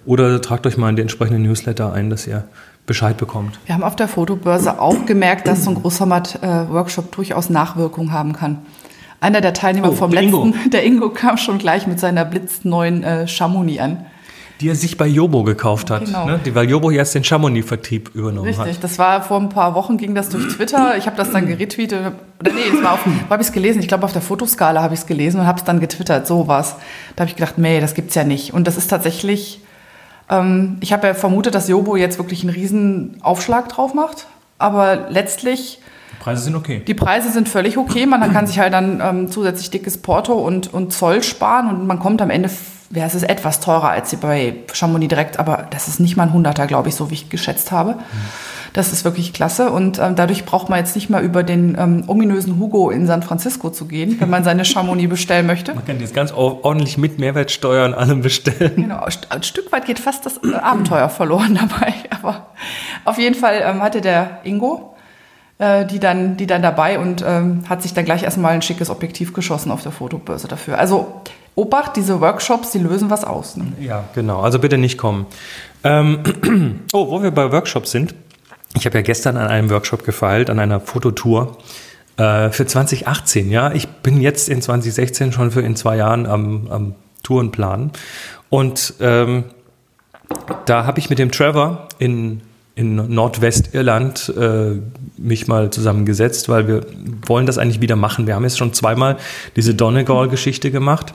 oder 0.04 0.40
tragt 0.40 0.66
euch 0.66 0.76
mal 0.76 0.90
in 0.90 0.96
die 0.96 1.02
entsprechenden 1.02 1.42
Newsletter 1.42 1.92
ein, 1.92 2.10
dass 2.10 2.26
ihr 2.26 2.44
Bescheid 2.86 3.16
bekommt. 3.18 3.58
Wir 3.66 3.74
haben 3.74 3.84
auf 3.84 3.96
der 3.96 4.08
Fotobörse 4.08 4.80
auch 4.80 5.04
gemerkt, 5.04 5.46
dass 5.46 5.64
so 5.64 5.70
ein 5.70 5.76
Großformat-Workshop 5.76 7.12
durchaus 7.12 7.50
Nachwirkung 7.50 8.12
haben 8.12 8.32
kann. 8.32 8.58
Einer 9.20 9.40
der 9.40 9.52
Teilnehmer 9.52 9.90
Oh, 9.90 9.92
vom 9.92 10.10
der 10.10 10.22
letzten, 10.22 10.36
Ingo. 10.48 10.54
der 10.72 10.84
Ingo, 10.84 11.10
kam 11.10 11.36
schon 11.38 11.58
gleich 11.58 11.86
mit 11.86 11.98
seiner 11.98 12.24
blitzneuen 12.24 13.02
äh, 13.02 13.26
Chamonix 13.26 13.80
an. 13.80 14.06
Die 14.60 14.68
er 14.68 14.74
sich 14.74 14.96
bei 14.96 15.06
Jobo 15.06 15.44
gekauft 15.44 15.88
hat, 15.88 16.06
Genau. 16.06 16.26
ne? 16.26 16.40
die, 16.44 16.52
weil 16.54 16.68
Jobo 16.68 16.90
jetzt 16.90 17.14
den 17.14 17.22
Chamonix-Vertrieb 17.22 18.10
übernommen 18.14 18.48
Richtig, 18.48 18.74
hat. 18.76 18.82
das 18.84 18.98
war 18.98 19.22
vor 19.22 19.38
ein 19.40 19.48
paar 19.50 19.74
Wochen, 19.76 19.98
ging 19.98 20.16
das 20.16 20.30
durch 20.30 20.48
Twitter. 20.56 20.96
Ich 20.96 21.06
habe 21.06 21.16
das 21.16 21.30
dann 21.30 21.46
geretweetet. 21.46 22.00
Oder 22.40 22.52
nee, 22.52 22.60
das 22.72 22.82
war 22.82 22.94
auf, 22.94 23.00
wo 23.06 23.30
habe 23.30 23.40
ich 23.40 23.48
es 23.48 23.52
gelesen? 23.52 23.80
Ich 23.80 23.86
glaube, 23.88 24.04
auf 24.04 24.12
der 24.12 24.22
Fotoskala 24.22 24.82
habe 24.82 24.94
ich 24.94 25.00
es 25.00 25.06
gelesen 25.06 25.40
und 25.40 25.46
habe 25.46 25.58
es 25.58 25.64
dann 25.64 25.78
getwittert. 25.78 26.26
So 26.26 26.48
war's. 26.48 26.74
Da 27.14 27.22
habe 27.22 27.30
ich 27.30 27.36
gedacht, 27.36 27.56
nee, 27.58 27.80
das 27.80 27.94
gibt's 27.94 28.16
ja 28.16 28.24
nicht. 28.24 28.52
Und 28.52 28.66
das 28.66 28.76
ist 28.76 28.88
tatsächlich, 28.88 29.60
ähm, 30.28 30.78
ich 30.80 30.92
habe 30.92 31.06
ja 31.06 31.14
vermutet, 31.14 31.54
dass 31.54 31.68
Jobo 31.68 31.94
jetzt 31.94 32.18
wirklich 32.18 32.42
einen 32.42 32.50
riesen 32.52 33.16
Aufschlag 33.22 33.68
drauf 33.68 33.94
macht. 33.94 34.26
Aber 34.58 35.06
letztlich, 35.08 35.78
Preise 36.20 36.42
sind 36.42 36.54
okay. 36.56 36.82
die 36.86 36.94
Preise 36.94 37.30
sind 37.30 37.48
völlig 37.48 37.76
okay. 37.78 38.06
Man 38.06 38.32
kann 38.32 38.46
sich 38.46 38.58
halt 38.58 38.72
dann 38.72 39.00
ähm, 39.02 39.30
zusätzlich 39.30 39.70
dickes 39.70 39.98
Porto 39.98 40.34
und, 40.34 40.72
und 40.72 40.92
Zoll 40.92 41.22
sparen 41.22 41.68
und 41.68 41.86
man 41.86 41.98
kommt 41.98 42.20
am 42.22 42.30
Ende, 42.30 42.50
ja, 42.90 43.04
es 43.04 43.14
ist 43.14 43.22
etwas 43.22 43.60
teurer 43.60 43.90
als 43.90 44.14
bei 44.16 44.56
Chamonix 44.72 45.08
direkt, 45.08 45.38
aber 45.38 45.66
das 45.70 45.88
ist 45.88 46.00
nicht 46.00 46.16
mal 46.16 46.24
ein 46.24 46.32
Hunderter, 46.32 46.66
glaube 46.66 46.88
ich, 46.88 46.94
so 46.94 47.10
wie 47.10 47.14
ich 47.14 47.28
geschätzt 47.28 47.70
habe. 47.72 47.96
Das 48.74 48.92
ist 48.92 49.04
wirklich 49.04 49.32
klasse 49.32 49.70
und 49.70 49.98
ähm, 49.98 50.14
dadurch 50.14 50.44
braucht 50.44 50.68
man 50.68 50.78
jetzt 50.78 50.94
nicht 50.94 51.08
mal 51.08 51.22
über 51.24 51.42
den 51.42 51.76
ähm, 51.78 52.04
ominösen 52.06 52.58
Hugo 52.58 52.90
in 52.90 53.06
San 53.06 53.22
Francisco 53.22 53.70
zu 53.70 53.86
gehen, 53.86 54.16
wenn 54.20 54.28
man 54.28 54.44
seine 54.44 54.64
Chamonix 54.66 55.08
bestellen 55.08 55.46
möchte. 55.46 55.74
Man 55.74 55.86
kann 55.86 55.98
jetzt 56.00 56.14
ganz 56.14 56.32
or- 56.32 56.64
ordentlich 56.64 56.98
mit 56.98 57.18
Mehrwertsteuer 57.18 57.86
und 57.86 57.94
allem 57.94 58.20
bestellen. 58.20 58.72
Genau, 58.76 59.04
st- 59.06 59.30
ein 59.30 59.42
Stück 59.42 59.72
weit 59.72 59.86
geht 59.86 59.98
fast 59.98 60.26
das 60.26 60.38
äh, 60.44 60.54
Abenteuer 60.54 61.08
verloren 61.08 61.54
dabei. 61.60 61.94
Aber 62.10 62.48
auf 63.06 63.18
jeden 63.18 63.34
Fall 63.34 63.62
ähm, 63.64 63.82
hatte 63.82 64.02
der 64.02 64.40
Ingo 64.44 64.94
äh, 65.58 65.84
die, 65.86 65.98
dann, 65.98 66.36
die 66.36 66.46
dann 66.46 66.62
dabei 66.62 66.98
und 66.98 67.24
ähm, 67.26 67.64
hat 67.68 67.82
sich 67.82 67.94
dann 67.94 68.04
gleich 68.04 68.22
erstmal 68.22 68.52
ein 68.52 68.62
schickes 68.62 68.90
Objektiv 68.90 69.32
geschossen 69.32 69.70
auf 69.70 69.82
der 69.82 69.92
Fotobörse 69.92 70.48
dafür. 70.48 70.78
Also 70.78 71.22
Obacht, 71.54 71.96
diese 71.96 72.20
Workshops, 72.20 72.70
die 72.70 72.78
lösen 72.78 73.10
was 73.10 73.24
aus. 73.24 73.56
Ne? 73.56 73.72
Ja, 73.80 74.04
genau. 74.14 74.40
Also 74.40 74.60
bitte 74.60 74.78
nicht 74.78 74.96
kommen. 74.96 75.26
Ähm, 75.82 76.22
oh, 76.92 77.10
wo 77.10 77.22
wir 77.22 77.32
bei 77.32 77.50
Workshops 77.50 77.90
sind. 77.90 78.14
Ich 78.76 78.86
habe 78.86 78.98
ja 78.98 79.02
gestern 79.02 79.36
an 79.36 79.48
einem 79.48 79.70
Workshop 79.70 80.04
gefeilt, 80.04 80.50
an 80.50 80.60
einer 80.60 80.78
Fototour 80.78 81.58
äh, 82.16 82.50
für 82.50 82.66
2018. 82.66 83.50
Ja, 83.50 83.72
ich 83.72 83.88
bin 83.88 84.20
jetzt 84.20 84.48
in 84.48 84.62
2016 84.62 85.32
schon 85.32 85.50
für 85.50 85.62
in 85.62 85.74
zwei 85.74 85.96
Jahren 85.96 86.26
am, 86.26 86.68
am 86.70 86.94
Tourenplan. 87.24 87.90
Und 88.50 88.94
ähm, 89.00 89.44
da 90.66 90.86
habe 90.86 90.98
ich 91.00 91.10
mit 91.10 91.18
dem 91.18 91.32
Trevor 91.32 91.88
in, 91.98 92.42
in 92.78 92.94
Nordwestirland 93.12 94.32
äh, 94.38 94.76
mich 95.16 95.48
mal 95.48 95.68
zusammengesetzt, 95.70 96.48
weil 96.48 96.68
wir 96.68 96.86
wollen 97.26 97.44
das 97.44 97.58
eigentlich 97.58 97.80
wieder 97.80 97.96
machen. 97.96 98.28
Wir 98.28 98.36
haben 98.36 98.44
jetzt 98.44 98.56
schon 98.56 98.72
zweimal 98.72 99.16
diese 99.56 99.74
Donegal-Geschichte 99.74 100.70
gemacht 100.70 101.12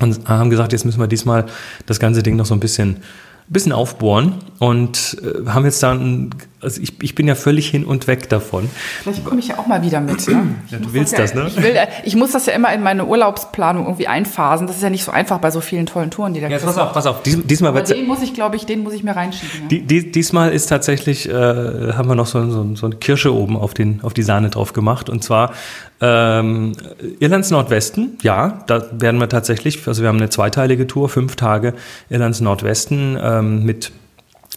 und 0.00 0.26
haben 0.26 0.48
gesagt, 0.48 0.72
jetzt 0.72 0.86
müssen 0.86 1.00
wir 1.00 1.06
diesmal 1.06 1.44
das 1.84 2.00
ganze 2.00 2.22
Ding 2.22 2.36
noch 2.36 2.46
so 2.46 2.54
ein 2.54 2.60
bisschen, 2.60 3.02
bisschen 3.48 3.72
aufbohren 3.72 4.36
und 4.60 5.18
äh, 5.22 5.46
haben 5.50 5.66
jetzt 5.66 5.82
dann, 5.82 6.30
also 6.64 6.80
ich, 6.80 6.94
ich 7.02 7.14
bin 7.14 7.28
ja 7.28 7.34
völlig 7.34 7.68
hin 7.68 7.84
und 7.84 8.06
weg 8.06 8.28
davon. 8.28 8.68
Vielleicht 9.02 9.24
komme 9.24 9.40
ich 9.40 9.48
ja 9.48 9.58
auch 9.58 9.66
mal 9.66 9.82
wieder 9.82 10.00
mit. 10.00 10.26
Ne? 10.28 10.34
Ja, 10.70 10.78
du 10.78 10.92
willst 10.92 11.12
ja, 11.12 11.18
das, 11.18 11.34
ne? 11.34 11.46
Ich, 11.46 11.62
will, 11.62 11.76
äh, 11.76 11.86
ich 12.04 12.16
muss 12.16 12.32
das 12.32 12.46
ja 12.46 12.54
immer 12.54 12.72
in 12.72 12.82
meine 12.82 13.04
Urlaubsplanung 13.04 13.84
irgendwie 13.84 14.08
einphasen. 14.08 14.66
Das 14.66 14.76
ist 14.76 14.82
ja 14.82 14.90
nicht 14.90 15.04
so 15.04 15.12
einfach 15.12 15.38
bei 15.38 15.50
so 15.50 15.60
vielen 15.60 15.86
tollen 15.86 16.10
Touren, 16.10 16.32
die 16.32 16.40
da 16.40 16.48
Jetzt 16.48 16.64
pass 16.64 16.78
auf, 16.78 16.92
pass 16.92 17.06
auf, 17.06 17.22
Dies, 17.22 17.38
diesmal 17.44 17.70
Aber 17.70 17.82
den 17.82 18.06
muss 18.06 18.22
ich, 18.22 18.34
glaube 18.34 18.56
ich, 18.56 18.66
den 18.66 18.82
muss 18.82 18.94
ich 18.94 19.04
mir 19.04 19.14
reinschieben. 19.14 19.62
Ja. 19.62 19.68
Die, 19.68 19.82
die, 19.82 20.10
diesmal 20.10 20.52
ist 20.52 20.66
tatsächlich, 20.66 21.28
äh, 21.28 21.32
haben 21.32 22.08
wir 22.08 22.14
noch 22.14 22.26
so, 22.26 22.50
so, 22.50 22.74
so 22.74 22.86
eine 22.86 22.96
Kirsche 22.96 23.34
oben 23.34 23.56
auf, 23.56 23.74
den, 23.74 24.00
auf 24.02 24.14
die 24.14 24.22
Sahne 24.22 24.50
drauf 24.50 24.72
gemacht. 24.72 25.10
Und 25.10 25.22
zwar 25.22 25.52
ähm, 26.00 26.72
Irlands 27.20 27.50
Nordwesten, 27.50 28.18
ja, 28.22 28.62
da 28.66 28.82
werden 28.92 29.20
wir 29.20 29.28
tatsächlich, 29.28 29.86
also 29.86 30.02
wir 30.02 30.08
haben 30.08 30.18
eine 30.18 30.30
zweiteilige 30.30 30.86
Tour, 30.86 31.08
fünf 31.08 31.36
Tage 31.36 31.74
Irlands 32.10 32.40
Nordwesten 32.40 33.18
ähm, 33.20 33.64
mit, 33.64 33.92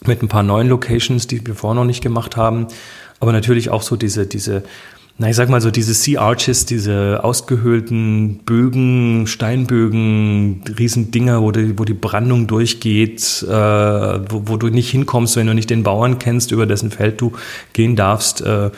mit 0.06 0.22
ein 0.22 0.28
paar 0.28 0.44
neuen 0.44 0.68
Locations, 0.70 1.28
die 1.28 1.46
wir 1.46 1.56
vorher 1.56 1.76
noch 1.76 1.86
nicht 1.86 2.02
gemacht 2.02 2.38
haben. 2.38 2.68
Aber 3.20 3.32
natürlich 3.32 3.70
auch 3.70 3.82
so 3.82 3.96
diese, 3.96 4.28
diese 4.28 4.64
na, 5.20 5.30
ich 5.30 5.36
sag 5.36 5.50
mal 5.50 5.62
so 5.62 5.72
diese 5.72 5.96
Sea 5.96 6.22
Arches, 6.22 6.68
diese 6.68 7.24
ausgehöhlten 7.24 8.42
Bögen, 8.46 9.26
Steinbögen, 9.26 10.64
Riesendinger, 10.78 11.42
wo 11.42 11.52
die, 11.52 11.80
wo 11.80 11.86
die 11.86 11.96
Brandung 11.96 12.46
durchgeht, 12.46 13.44
äh, 13.44 13.50
wo, 13.50 14.44
wo 14.46 14.58
du 14.58 14.68
nicht 14.68 14.92
hinkommst, 14.92 15.36
wenn 15.36 15.48
du 15.48 15.56
nicht 15.56 15.72
den 15.72 15.82
Bauern 15.82 16.20
kennst, 16.20 16.52
über 16.52 16.68
dessen 16.68 16.92
Feld 16.92 17.20
du 17.20 17.32
gehen 17.74 17.96
darfst, 17.96 18.42
äh, 18.42 18.70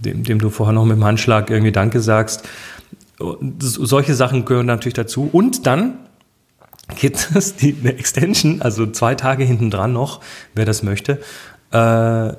dem, 0.00 0.24
dem 0.24 0.40
du 0.40 0.50
vorher 0.50 0.72
noch 0.72 0.84
mit 0.84 0.96
dem 0.96 1.04
Handschlag 1.04 1.50
irgendwie 1.50 1.72
Danke 1.72 2.00
sagst. 2.00 2.48
Solche 3.60 4.14
Sachen 4.14 4.44
gehören 4.44 4.66
natürlich 4.66 4.94
dazu. 4.94 5.30
Und 5.32 5.66
dann 5.68 5.98
gibt 6.94 7.30
es 7.34 7.56
die, 7.56 7.76
eine 7.80 7.98
Extension, 7.98 8.62
also 8.62 8.86
zwei 8.86 9.14
Tage 9.14 9.44
hinten 9.44 9.70
dran 9.70 9.92
noch, 9.92 10.20
wer 10.54 10.64
das 10.64 10.82
möchte, 10.82 11.20
äh, 11.72 12.32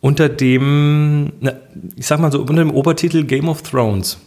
unter 0.00 0.28
dem, 0.28 1.32
ich 1.96 2.06
sag 2.06 2.18
mal 2.18 2.32
so, 2.32 2.40
unter 2.40 2.56
dem 2.56 2.72
Obertitel 2.72 3.24
Game 3.24 3.48
of 3.48 3.62
Thrones. 3.62 4.18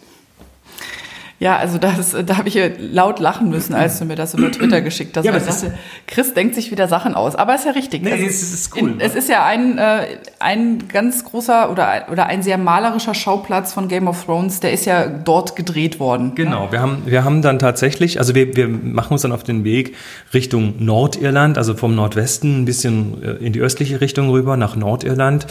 Ja, 1.38 1.58
also 1.58 1.78
das, 1.78 2.16
da 2.26 2.38
habe 2.38 2.48
ich 2.48 2.58
laut 2.80 3.20
lachen 3.20 3.50
müssen, 3.50 3.76
als 3.76 4.00
du 4.00 4.06
mir 4.06 4.16
das 4.16 4.34
über 4.36 4.50
Twitter 4.52 4.80
geschickt 4.80 5.18
hast. 5.18 5.26
Ja, 5.26 5.32
aber 5.34 5.42
dachte, 5.42 5.74
Chris 6.08 6.34
denkt 6.34 6.56
sich 6.56 6.72
wieder 6.72 6.88
Sachen 6.88 7.14
aus. 7.14 7.36
Aber 7.36 7.54
ist 7.56 7.66
ja 7.66 7.72
richtig. 7.72 8.04
Nee, 8.04 8.14
Also 8.14 8.26
es 8.26 8.42
ist- 8.54 8.74
cool. 8.76 8.92
In, 8.92 9.00
es 9.02 9.16
ist 9.16 9.28
ja 9.28 9.44
ein, 9.46 9.78
äh, 9.78 10.06
ein 10.40 10.88
ganz 10.88 11.26
großer 11.26 11.70
oder, 11.70 11.90
ein- 11.90 12.04
oder 12.10 12.28
ein 12.28 12.42
sehr 12.42 12.58
malerischer 12.58 13.14
Schauplatz 13.14 13.74
von 13.74 13.90
Game 13.90 14.08
of 14.08 14.24
Thrones. 14.24 14.62
Der 14.62 14.72
ist 14.72 14.86
ja 14.86 15.08
dort 15.08 15.58
gedreht 15.58 16.00
worden. 16.00 16.36
Genau, 16.36 16.72
wir 16.72 16.80
haben, 16.80 17.04
wir 17.06 17.26
haben 17.26 17.42
dann 17.42 17.60
tatsächlich, 17.60 18.18
also 18.18 18.34
wir, 18.34 18.56
wir 18.56 18.70
machen 18.70 19.12
uns 19.12 19.24
dann 19.24 19.34
auf 19.34 19.44
den 19.44 19.66
Weg 19.66 19.94
Richtung 20.34 20.76
Nordirland, 20.80 21.58
also 21.58 21.76
vom 21.76 21.96
Nordwesten 21.96 22.62
ein 22.62 22.66
bisschen 22.66 23.22
äh, 23.22 23.32
in 23.46 23.52
die 23.52 23.60
östliche 23.60 24.00
Richtung 24.00 24.30
rüber 24.30 24.56
nach 24.56 24.78
Nordirland. 24.78 25.48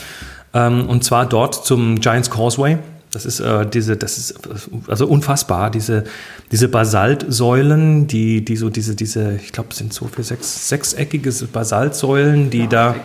Ähm, 0.54 0.88
und 0.88 1.04
zwar 1.04 1.26
dort 1.26 1.66
zum 1.66 2.00
Giants 2.00 2.30
Causeway. 2.30 2.78
Das 3.14 3.27
ist 3.27 3.38
äh, 3.38 3.64
diese, 3.64 3.96
das 3.96 4.18
ist 4.18 4.35
also 4.88 5.07
unfassbar, 5.07 5.70
diese, 5.70 6.03
diese 6.50 6.68
Basaltsäulen, 6.68 8.09
die, 8.09 8.44
die 8.44 8.57
so 8.57 8.70
diese, 8.70 8.96
diese, 8.96 9.37
ich 9.37 9.53
glaube, 9.53 9.68
es 9.70 9.79
sind 9.79 9.92
so 9.92 10.07
für 10.07 10.24
sechs, 10.24 10.68
sechseckige 10.68 11.33
Basaltsäulen, 11.53 12.50
die 12.50 12.66
da. 12.66 12.96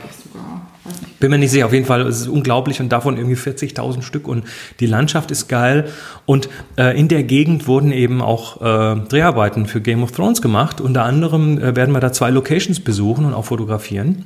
Bin 1.19 1.30
mir 1.30 1.38
nicht 1.38 1.52
sicher, 1.52 1.65
auf 1.65 1.74
jeden 1.74 1.86
Fall 1.86 2.02
es 2.08 2.15
ist 2.15 2.22
es 2.22 2.28
unglaublich 2.30 2.80
und 2.80 2.89
davon 2.89 3.17
irgendwie 3.17 3.36
40.000 3.36 4.02
Stück 4.02 4.28
und 4.28 4.45
die 4.80 4.86
Landschaft 4.86 5.32
ist 5.32 5.50
geil 5.50 5.89
und 6.26 6.50
äh, 6.78 6.98
in 6.98 7.10
der 7.10 7.24
Gegend 7.24 7.67
wurden 7.67 7.91
eben 7.91 8.22
auch 8.22 8.62
äh, 8.62 9.02
Dreharbeiten 9.08 9.65
für 9.65 9.82
Game 9.82 10.02
of 10.02 10.13
Thrones 10.13 10.41
gemacht. 10.41 10.80
Unter 10.80 11.04
anderem 11.04 11.60
äh, 11.60 11.76
werden 11.76 11.93
wir 11.93 12.00
da 12.00 12.13
zwei 12.13 12.32
Locations 12.32 12.80
besuchen 12.80 13.26
und 13.26 13.34
auch 13.34 13.45
fotografieren. 13.45 14.26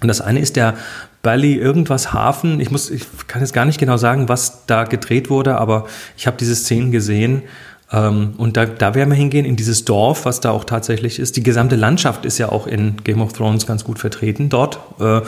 Und 0.00 0.08
das 0.08 0.20
eine 0.20 0.40
ist 0.40 0.56
der 0.56 0.74
Bali 1.22 1.54
irgendwas 1.54 2.12
Hafen. 2.12 2.60
Ich 2.60 2.70
muss, 2.70 2.90
ich 2.90 3.04
kann 3.26 3.42
jetzt 3.42 3.52
gar 3.52 3.64
nicht 3.64 3.78
genau 3.78 3.96
sagen, 3.96 4.28
was 4.28 4.66
da 4.66 4.84
gedreht 4.84 5.30
wurde, 5.30 5.58
aber 5.58 5.86
ich 6.16 6.26
habe 6.26 6.36
diese 6.36 6.54
Szenen 6.54 6.92
gesehen. 6.92 7.42
Ähm, 7.90 8.34
und 8.36 8.56
da, 8.56 8.66
da 8.66 8.94
werden 8.94 9.10
wir 9.10 9.16
hingehen, 9.16 9.44
in 9.44 9.56
dieses 9.56 9.84
Dorf, 9.84 10.24
was 10.24 10.40
da 10.40 10.50
auch 10.50 10.64
tatsächlich 10.64 11.18
ist. 11.18 11.36
Die 11.36 11.42
gesamte 11.42 11.76
Landschaft 11.76 12.24
ist 12.24 12.38
ja 12.38 12.50
auch 12.50 12.66
in 12.66 12.96
Game 13.02 13.20
of 13.20 13.32
Thrones 13.32 13.66
ganz 13.66 13.84
gut 13.84 13.98
vertreten 13.98 14.48
dort. 14.48 14.78
Äh, 15.00 15.22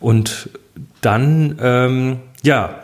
und 0.00 0.48
dann, 1.00 1.58
ähm, 1.60 2.18
ja, 2.42 2.74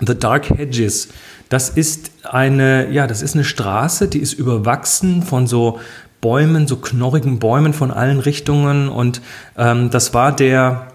The 0.00 0.18
Dark 0.18 0.50
Hedges. 0.50 1.08
Das 1.48 1.70
ist 1.70 2.10
eine, 2.24 2.90
ja, 2.90 3.06
das 3.06 3.22
ist 3.22 3.34
eine 3.34 3.44
Straße, 3.44 4.08
die 4.08 4.18
ist 4.18 4.34
überwachsen 4.34 5.22
von 5.22 5.46
so 5.46 5.80
Bäumen, 6.26 6.66
so 6.66 6.74
knorrigen 6.74 7.38
Bäumen 7.38 7.72
von 7.72 7.92
allen 7.92 8.18
Richtungen. 8.18 8.88
Und 8.88 9.20
ähm, 9.56 9.90
das 9.90 10.12
war 10.12 10.34
der, 10.34 10.88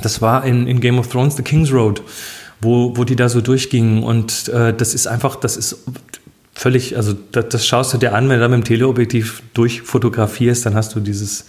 das 0.00 0.22
war 0.22 0.44
in, 0.44 0.68
in 0.68 0.78
Game 0.78 1.00
of 1.00 1.08
Thrones 1.08 1.34
The 1.34 1.42
King's 1.42 1.72
Road, 1.72 2.02
wo, 2.60 2.96
wo 2.96 3.02
die 3.02 3.16
da 3.16 3.28
so 3.28 3.40
durchgingen. 3.40 4.04
Und 4.04 4.48
äh, 4.48 4.72
das 4.72 4.94
ist 4.94 5.08
einfach, 5.08 5.34
das 5.34 5.56
ist 5.56 5.76
völlig, 6.54 6.96
also 6.96 7.14
das, 7.32 7.48
das 7.48 7.66
schaust 7.66 7.94
du 7.94 7.98
dir 7.98 8.14
an, 8.14 8.28
wenn 8.28 8.36
du 8.36 8.42
da 8.42 8.48
mit 8.48 8.58
dem 8.58 8.64
Teleobjektiv 8.64 9.42
durchfotografierst, 9.54 10.64
dann 10.64 10.76
hast 10.76 10.94
du 10.94 11.00
dieses, 11.00 11.46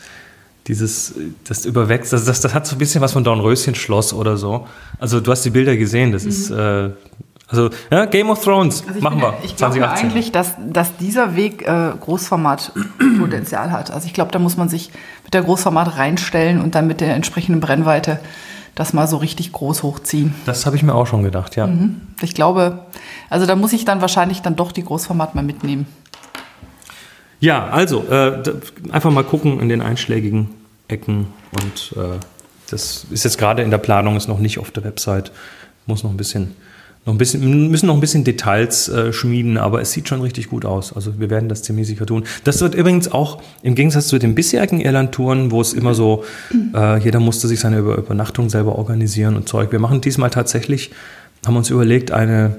dieses, 0.65 1.13
das 1.43 1.65
überwächst, 1.65 2.13
das, 2.13 2.25
das, 2.25 2.41
das 2.41 2.55
hat 2.55 2.65
so 2.65 2.75
ein 2.75 2.79
bisschen 2.79 3.01
was 3.01 3.11
von 3.11 3.23
Dornröschen-Schloss 3.23 4.13
oder 4.13 4.35
so. 4.35 4.67
Also 4.97 5.19
du 5.19 5.29
hast 5.29 5.45
die 5.45 5.51
Bilder 5.51 5.77
gesehen, 5.77 6.11
das 6.11 6.23
mhm. 6.23 6.29
ist, 6.29 6.49
äh, 6.49 6.89
also 7.51 7.69
ja, 7.91 8.05
Game 8.05 8.29
of 8.29 8.43
Thrones, 8.43 8.83
also 8.87 9.01
machen 9.01 9.19
finde, 9.19 9.37
wir. 9.37 9.45
Ich 9.45 9.55
glaube 9.57 9.89
eigentlich, 9.89 10.31
dass, 10.31 10.55
dass 10.65 10.95
dieser 10.97 11.35
Weg 11.35 11.67
äh, 11.67 11.91
Großformatpotenzial 11.99 13.71
hat. 13.71 13.91
Also 13.91 14.07
ich 14.07 14.13
glaube, 14.13 14.31
da 14.31 14.39
muss 14.39 14.57
man 14.57 14.69
sich 14.69 14.91
mit 15.23 15.33
der 15.33 15.43
Großformat 15.43 15.97
reinstellen 15.97 16.61
und 16.61 16.75
dann 16.75 16.87
mit 16.87 17.01
der 17.01 17.13
entsprechenden 17.13 17.59
Brennweite 17.59 18.19
das 18.75 18.93
mal 18.93 19.07
so 19.07 19.17
richtig 19.17 19.51
groß 19.51 19.83
hochziehen. 19.83 20.33
Das 20.45 20.65
habe 20.65 20.77
ich 20.77 20.83
mir 20.83 20.95
auch 20.95 21.05
schon 21.05 21.23
gedacht, 21.23 21.57
ja. 21.57 21.67
Mhm. 21.67 22.01
Ich 22.21 22.33
glaube, 22.33 22.79
also 23.29 23.45
da 23.45 23.55
muss 23.55 23.73
ich 23.73 23.83
dann 23.83 23.99
wahrscheinlich 23.99 24.41
dann 24.41 24.55
doch 24.55 24.71
die 24.71 24.83
Großformat 24.83 25.35
mal 25.35 25.43
mitnehmen. 25.43 25.87
Ja, 27.41 27.67
also 27.67 28.05
äh, 28.09 28.43
einfach 28.91 29.11
mal 29.11 29.23
gucken 29.23 29.59
in 29.59 29.67
den 29.67 29.81
einschlägigen 29.81 30.49
Ecken 30.87 31.27
und 31.51 31.97
äh, 31.97 32.17
das 32.69 33.05
ist 33.09 33.25
jetzt 33.25 33.37
gerade 33.37 33.63
in 33.63 33.71
der 33.71 33.77
Planung, 33.77 34.15
ist 34.15 34.27
noch 34.27 34.39
nicht 34.39 34.59
auf 34.59 34.71
der 34.71 34.83
Website, 34.83 35.31
muss 35.85 36.03
noch 36.03 36.11
ein 36.11 36.17
bisschen 36.17 36.55
noch 37.05 37.13
ein 37.15 37.17
bisschen, 37.17 37.69
müssen 37.71 37.87
noch 37.87 37.95
ein 37.95 37.99
bisschen 37.99 38.23
Details 38.23 38.87
äh, 38.87 39.11
schmieden, 39.11 39.57
aber 39.57 39.81
es 39.81 39.91
sieht 39.91 40.07
schon 40.07 40.21
richtig 40.21 40.49
gut 40.49 40.65
aus. 40.65 40.93
Also 40.93 41.19
wir 41.19 41.31
werden 41.31 41.49
das 41.49 41.63
ziemlich 41.63 41.87
sicher 41.87 42.05
tun. 42.05 42.25
Das 42.43 42.61
wird 42.61 42.75
übrigens 42.75 43.11
auch 43.11 43.41
im 43.63 43.73
Gegensatz 43.73 44.07
zu 44.07 44.19
den 44.19 44.35
bisherigen 44.35 44.79
Irland-Touren, 44.79 45.49
wo 45.49 45.61
es 45.61 45.73
immer 45.73 45.95
so, 45.95 46.23
äh, 46.75 46.99
jeder 46.99 47.19
musste 47.19 47.47
sich 47.47 47.59
seine 47.59 47.79
Über 47.79 47.97
Übernachtung 47.97 48.51
selber 48.51 48.77
organisieren 48.77 49.35
und 49.35 49.49
Zeug. 49.49 49.71
Wir 49.71 49.79
machen 49.79 50.01
diesmal 50.01 50.29
tatsächlich, 50.29 50.91
haben 51.43 51.57
uns 51.57 51.71
überlegt, 51.71 52.11
eine, 52.11 52.57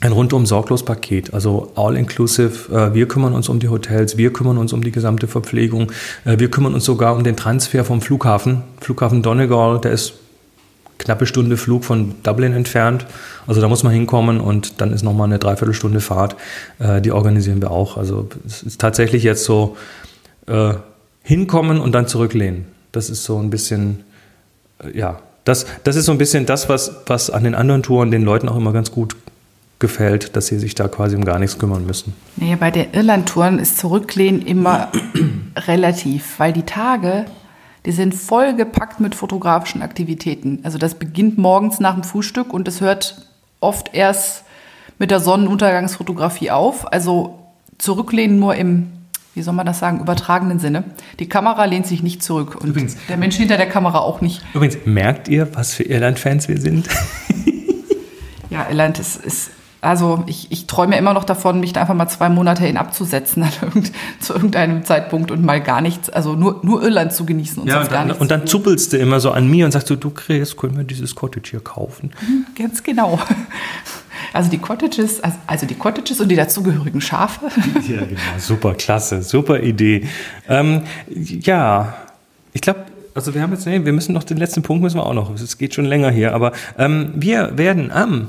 ein 0.00 0.12
rundum 0.12 0.44
sorglos 0.44 0.84
Paket, 0.84 1.32
also 1.32 1.72
all 1.74 1.96
inclusive. 1.96 2.70
Äh, 2.70 2.92
wir 2.92 3.08
kümmern 3.08 3.32
uns 3.32 3.48
um 3.48 3.58
die 3.58 3.70
Hotels, 3.70 4.18
wir 4.18 4.34
kümmern 4.34 4.58
uns 4.58 4.74
um 4.74 4.82
die 4.82 4.92
gesamte 4.92 5.28
Verpflegung, 5.28 5.92
äh, 6.26 6.38
wir 6.38 6.50
kümmern 6.50 6.74
uns 6.74 6.84
sogar 6.84 7.16
um 7.16 7.24
den 7.24 7.36
Transfer 7.38 7.86
vom 7.86 8.02
Flughafen. 8.02 8.64
Flughafen 8.82 9.22
Donegal, 9.22 9.80
der 9.80 9.92
ist 9.92 10.12
knappe 11.02 11.26
Stunde 11.26 11.56
Flug 11.56 11.84
von 11.84 12.14
Dublin 12.22 12.52
entfernt. 12.52 13.06
Also 13.46 13.60
da 13.60 13.68
muss 13.68 13.82
man 13.82 13.92
hinkommen 13.92 14.40
und 14.40 14.80
dann 14.80 14.92
ist 14.92 15.02
nochmal 15.02 15.26
eine 15.26 15.38
Dreiviertelstunde 15.38 16.00
Fahrt. 16.00 16.36
Äh, 16.78 17.00
die 17.00 17.12
organisieren 17.12 17.60
wir 17.60 17.70
auch. 17.70 17.96
Also 17.96 18.28
es 18.46 18.62
ist 18.62 18.80
tatsächlich 18.80 19.22
jetzt 19.22 19.44
so 19.44 19.76
äh, 20.46 20.74
hinkommen 21.22 21.80
und 21.80 21.92
dann 21.92 22.06
zurücklehnen. 22.06 22.66
Das 22.92 23.10
ist 23.10 23.24
so 23.24 23.38
ein 23.38 23.50
bisschen, 23.50 24.04
äh, 24.82 24.96
ja, 24.96 25.20
das, 25.44 25.66
das 25.84 25.96
ist 25.96 26.06
so 26.06 26.12
ein 26.12 26.18
bisschen 26.18 26.46
das, 26.46 26.68
was, 26.68 27.02
was 27.06 27.30
an 27.30 27.44
den 27.44 27.54
anderen 27.54 27.82
Touren 27.82 28.10
den 28.10 28.22
Leuten 28.22 28.48
auch 28.48 28.56
immer 28.56 28.72
ganz 28.72 28.92
gut 28.92 29.16
gefällt, 29.80 30.36
dass 30.36 30.46
sie 30.46 30.60
sich 30.60 30.76
da 30.76 30.86
quasi 30.86 31.16
um 31.16 31.24
gar 31.24 31.40
nichts 31.40 31.58
kümmern 31.58 31.84
müssen. 31.84 32.14
Nee, 32.36 32.54
bei 32.54 32.70
den 32.70 32.92
Irland-Touren 32.92 33.58
ist 33.58 33.78
Zurücklehnen 33.78 34.40
immer 34.40 34.92
relativ, 35.66 36.38
weil 36.38 36.52
die 36.52 36.62
Tage 36.62 37.26
die 37.84 37.92
sind 37.92 38.14
vollgepackt 38.14 39.00
mit 39.00 39.14
fotografischen 39.14 39.82
Aktivitäten. 39.82 40.60
Also 40.62 40.78
das 40.78 40.94
beginnt 40.94 41.38
morgens 41.38 41.80
nach 41.80 41.94
dem 41.94 42.04
Frühstück 42.04 42.52
und 42.52 42.68
es 42.68 42.80
hört 42.80 43.26
oft 43.60 43.94
erst 43.94 44.44
mit 44.98 45.10
der 45.10 45.20
Sonnenuntergangsfotografie 45.20 46.50
auf. 46.50 46.92
Also 46.92 47.38
zurücklehnen 47.78 48.38
nur 48.38 48.54
im, 48.54 48.92
wie 49.34 49.42
soll 49.42 49.54
man 49.54 49.66
das 49.66 49.80
sagen, 49.80 50.00
übertragenen 50.00 50.60
Sinne. 50.60 50.84
Die 51.18 51.28
Kamera 51.28 51.64
lehnt 51.64 51.86
sich 51.86 52.02
nicht 52.02 52.22
zurück 52.22 52.56
und 52.60 52.68
Übrigens, 52.68 52.96
der 53.08 53.16
Mensch 53.16 53.36
hinter 53.36 53.56
der 53.56 53.68
Kamera 53.68 53.98
auch 53.98 54.20
nicht. 54.20 54.42
Übrigens, 54.54 54.78
merkt 54.84 55.26
ihr, 55.28 55.54
was 55.54 55.74
für 55.74 55.82
Irland-Fans 55.82 56.48
wir 56.48 56.60
sind? 56.60 56.88
ja, 58.50 58.68
Irland 58.68 59.00
ist, 59.00 59.16
ist 59.24 59.50
also 59.82 60.22
ich, 60.26 60.46
ich 60.52 60.68
träume 60.68 60.96
immer 60.96 61.12
noch 61.12 61.24
davon, 61.24 61.58
mich 61.58 61.72
da 61.72 61.80
einfach 61.80 61.94
mal 61.94 62.06
zwei 62.06 62.28
Monate 62.28 62.62
hin 62.64 62.76
abzusetzen 62.76 63.44
irgend, 63.60 63.90
zu 64.20 64.32
irgendeinem 64.32 64.84
Zeitpunkt 64.84 65.32
und 65.32 65.44
mal 65.44 65.60
gar 65.60 65.80
nichts, 65.80 66.08
also 66.08 66.34
nur, 66.34 66.60
nur 66.62 66.82
Irland 66.84 67.12
zu 67.12 67.26
genießen 67.26 67.60
und 67.60 67.68
ja, 67.68 67.74
sonst 67.74 67.88
und 67.88 67.92
dann, 67.92 67.98
gar 67.98 68.04
nichts. 68.06 68.20
Und 68.20 68.30
dann 68.30 68.46
zuppelst 68.46 68.92
du 68.92 68.98
immer 68.98 69.18
so 69.18 69.32
an 69.32 69.48
mir 69.48 69.64
und 69.64 69.72
sagst 69.72 69.90
du, 69.90 69.96
du 69.96 70.10
Chris, 70.10 70.56
können 70.56 70.76
wir 70.76 70.84
dieses 70.84 71.16
Cottage 71.16 71.50
hier 71.50 71.60
kaufen? 71.60 72.12
Mhm, 72.26 72.46
ganz 72.56 72.82
genau. 72.82 73.18
Also 74.34 74.48
die 74.48 74.58
Cottages, 74.58 75.22
also, 75.22 75.36
also 75.46 75.66
die 75.66 75.74
Cottages 75.74 76.18
und 76.20 76.28
die 76.28 76.36
dazugehörigen 76.36 77.02
Schafe. 77.02 77.48
Ja, 77.86 78.00
genau, 78.00 78.20
super, 78.38 78.72
klasse, 78.74 79.22
super 79.22 79.60
Idee. 79.60 80.06
Ähm, 80.48 80.82
ja, 81.10 81.92
ich 82.54 82.62
glaube, 82.62 82.84
also 83.14 83.34
wir 83.34 83.42
haben 83.42 83.52
jetzt, 83.52 83.66
nee, 83.66 83.84
wir 83.84 83.92
müssen 83.92 84.14
noch 84.14 84.24
den 84.24 84.38
letzten 84.38 84.62
Punkt 84.62 84.82
müssen 84.82 84.96
wir 84.96 85.04
auch 85.04 85.12
noch. 85.12 85.34
Es 85.34 85.58
geht 85.58 85.74
schon 85.74 85.84
länger 85.84 86.10
hier, 86.10 86.34
aber 86.34 86.52
ähm, 86.78 87.12
wir 87.14 87.58
werden 87.58 87.90
am 87.90 88.28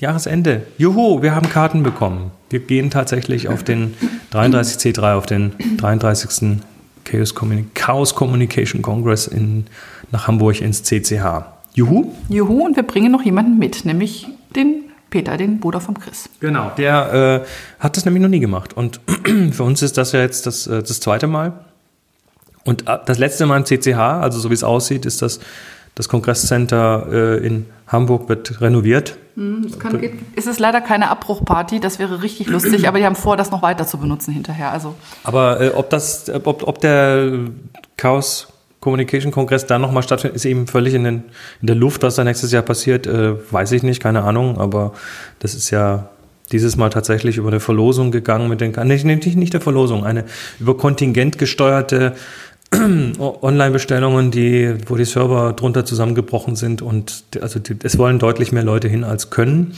Jahresende. 0.00 0.62
Juhu, 0.78 1.22
wir 1.22 1.34
haben 1.34 1.48
Karten 1.48 1.82
bekommen. 1.82 2.32
Wir 2.50 2.60
gehen 2.60 2.90
tatsächlich 2.90 3.48
auf 3.48 3.62
den 3.62 3.94
33C3, 4.32 5.14
auf 5.14 5.26
den 5.26 5.52
33. 5.78 6.60
Chaos, 7.04 7.34
Communi 7.34 7.66
Chaos 7.74 8.14
Communication 8.14 8.82
Congress 8.82 9.26
in, 9.26 9.66
nach 10.10 10.28
Hamburg 10.28 10.60
ins 10.60 10.82
CCH. 10.82 11.44
Juhu. 11.74 12.12
Juhu, 12.28 12.64
und 12.64 12.76
wir 12.76 12.82
bringen 12.82 13.10
noch 13.10 13.22
jemanden 13.22 13.58
mit, 13.58 13.84
nämlich 13.84 14.28
den 14.54 14.84
Peter, 15.10 15.36
den 15.36 15.60
Bruder 15.60 15.80
vom 15.80 15.98
Chris. 15.98 16.28
Genau, 16.40 16.72
der 16.76 17.44
äh, 17.44 17.82
hat 17.82 17.96
das 17.96 18.04
nämlich 18.04 18.22
noch 18.22 18.28
nie 18.28 18.40
gemacht. 18.40 18.74
Und 18.76 19.00
für 19.52 19.62
uns 19.62 19.82
ist 19.82 19.98
das 19.98 20.12
ja 20.12 20.20
jetzt 20.20 20.46
das, 20.46 20.66
äh, 20.66 20.82
das 20.82 21.00
zweite 21.00 21.26
Mal. 21.26 21.52
Und 22.64 22.88
äh, 22.88 22.98
das 23.06 23.18
letzte 23.18 23.46
Mal 23.46 23.58
im 23.58 23.64
CCH, 23.64 23.98
also 23.98 24.38
so 24.38 24.50
wie 24.50 24.54
es 24.54 24.64
aussieht, 24.64 25.06
ist 25.06 25.22
das 25.22 25.40
das 25.94 26.08
Kongresscenter 26.08 27.06
äh, 27.10 27.46
in 27.46 27.66
Hamburg 27.86 28.28
wird 28.28 28.60
renoviert. 28.60 29.18
Es 29.66 29.78
kann, 29.78 29.98
ist 30.36 30.46
es 30.46 30.58
leider 30.58 30.82
keine 30.82 31.08
Abbruchparty, 31.08 31.80
das 31.80 31.98
wäre 31.98 32.22
richtig 32.22 32.48
lustig, 32.48 32.86
aber 32.86 32.98
die 32.98 33.06
haben 33.06 33.16
vor, 33.16 33.38
das 33.38 33.50
noch 33.50 33.62
weiter 33.62 33.86
zu 33.86 33.96
benutzen 33.96 34.32
hinterher. 34.32 34.70
Also. 34.70 34.94
Aber 35.24 35.60
äh, 35.60 35.68
ob, 35.70 35.88
das, 35.88 36.30
ob, 36.44 36.66
ob 36.66 36.80
der 36.80 37.32
Chaos 37.96 38.48
Communication 38.80 39.32
Kongress 39.32 39.66
dann 39.66 39.80
nochmal 39.80 40.02
stattfindet, 40.02 40.36
ist 40.36 40.44
eben 40.44 40.66
völlig 40.66 40.92
in, 40.92 41.04
den, 41.04 41.22
in 41.60 41.66
der 41.66 41.76
Luft. 41.76 42.02
Was 42.02 42.16
da 42.16 42.24
nächstes 42.24 42.52
Jahr 42.52 42.62
passiert, 42.62 43.06
äh, 43.06 43.34
weiß 43.50 43.72
ich 43.72 43.82
nicht, 43.82 44.02
keine 44.02 44.22
Ahnung. 44.24 44.58
Aber 44.58 44.92
das 45.38 45.54
ist 45.54 45.70
ja 45.70 46.08
dieses 46.50 46.76
Mal 46.76 46.90
tatsächlich 46.90 47.38
über 47.38 47.48
eine 47.48 47.60
Verlosung 47.60 48.10
gegangen 48.10 48.48
mit 48.48 48.60
den, 48.60 48.72
nicht, 48.86 49.04
nicht, 49.04 49.36
nicht 49.36 49.54
der 49.54 49.60
Verlosung, 49.60 50.04
eine 50.04 50.24
über 50.58 50.76
Kontingent 50.76 51.38
gesteuerte 51.38 52.14
Online-Bestellungen, 53.18 54.30
die, 54.30 54.74
wo 54.86 54.96
die 54.96 55.04
Server 55.04 55.52
drunter 55.52 55.84
zusammengebrochen 55.84 56.56
sind 56.56 56.82
und 56.82 57.24
also 57.40 57.58
die, 57.58 57.76
es 57.82 57.98
wollen 57.98 58.18
deutlich 58.18 58.52
mehr 58.52 58.62
Leute 58.62 58.88
hin 58.88 59.04
als 59.04 59.30
können. 59.30 59.74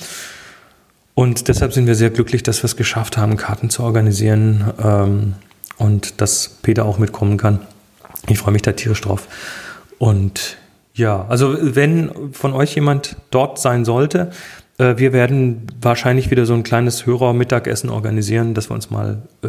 Und 1.14 1.48
deshalb 1.48 1.72
sind 1.72 1.86
wir 1.86 1.94
sehr 1.94 2.10
glücklich, 2.10 2.42
dass 2.42 2.62
wir 2.62 2.66
es 2.66 2.76
geschafft 2.76 3.16
haben, 3.16 3.36
Karten 3.36 3.70
zu 3.70 3.82
organisieren 3.82 4.72
ähm, 4.82 5.34
und 5.78 6.20
dass 6.20 6.58
Peter 6.62 6.84
auch 6.84 6.98
mitkommen 6.98 7.36
kann. 7.36 7.60
Ich 8.28 8.38
freue 8.38 8.52
mich 8.52 8.62
da 8.62 8.72
tierisch 8.72 9.00
drauf. 9.00 9.28
Und 9.98 10.56
ja, 10.94 11.26
also 11.28 11.56
wenn 11.60 12.32
von 12.32 12.52
euch 12.52 12.74
jemand 12.74 13.16
dort 13.30 13.58
sein 13.58 13.84
sollte, 13.84 14.30
äh, 14.78 14.94
wir 14.96 15.12
werden 15.12 15.66
wahrscheinlich 15.80 16.30
wieder 16.30 16.46
so 16.46 16.54
ein 16.54 16.62
kleines 16.62 17.06
Hörermittagessen 17.06 17.90
organisieren, 17.90 18.54
dass 18.54 18.70
wir 18.70 18.74
uns 18.74 18.90
mal, 18.90 19.22
äh, 19.42 19.48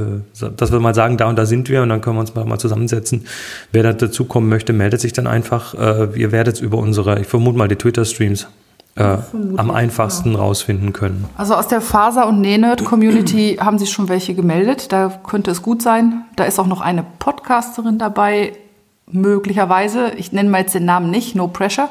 dass 0.55 0.71
wir 0.71 0.79
mal 0.79 0.93
sagen, 0.93 1.17
da 1.17 1.27
und 1.27 1.37
da 1.37 1.45
sind 1.45 1.69
wir 1.69 1.81
und 1.81 1.89
dann 1.89 2.01
können 2.01 2.17
wir 2.17 2.21
uns 2.21 2.35
mal, 2.35 2.45
mal 2.45 2.59
zusammensetzen. 2.59 3.25
Wer 3.71 3.83
da 3.83 3.93
dazukommen 3.93 4.49
möchte, 4.49 4.73
meldet 4.73 5.01
sich 5.01 5.13
dann 5.13 5.27
einfach. 5.27 5.73
Äh, 5.73 6.19
ihr 6.19 6.31
werdet 6.31 6.55
es 6.55 6.61
über 6.61 6.77
unsere, 6.77 7.19
ich 7.19 7.27
vermute 7.27 7.57
mal 7.57 7.67
die 7.67 7.75
Twitter-Streams 7.75 8.47
äh, 8.95 9.17
am 9.57 9.71
einfachsten 9.71 10.33
ja. 10.33 10.37
rausfinden 10.37 10.93
können. 10.93 11.25
Also 11.37 11.55
aus 11.55 11.67
der 11.67 11.81
Faser- 11.81 12.27
und 12.27 12.41
Nähnerd-Community 12.41 13.57
haben 13.59 13.77
sich 13.79 13.91
schon 13.91 14.09
welche 14.09 14.35
gemeldet. 14.35 14.91
Da 14.91 15.19
könnte 15.27 15.51
es 15.51 15.61
gut 15.61 15.81
sein. 15.81 16.23
Da 16.35 16.45
ist 16.45 16.59
auch 16.59 16.67
noch 16.67 16.81
eine 16.81 17.03
Podcasterin 17.19 17.97
dabei, 17.97 18.53
möglicherweise. 19.11 20.11
Ich 20.17 20.31
nenne 20.31 20.49
mal 20.49 20.61
jetzt 20.61 20.75
den 20.75 20.85
Namen 20.85 21.09
nicht, 21.11 21.35
no 21.35 21.47
pressure. 21.47 21.89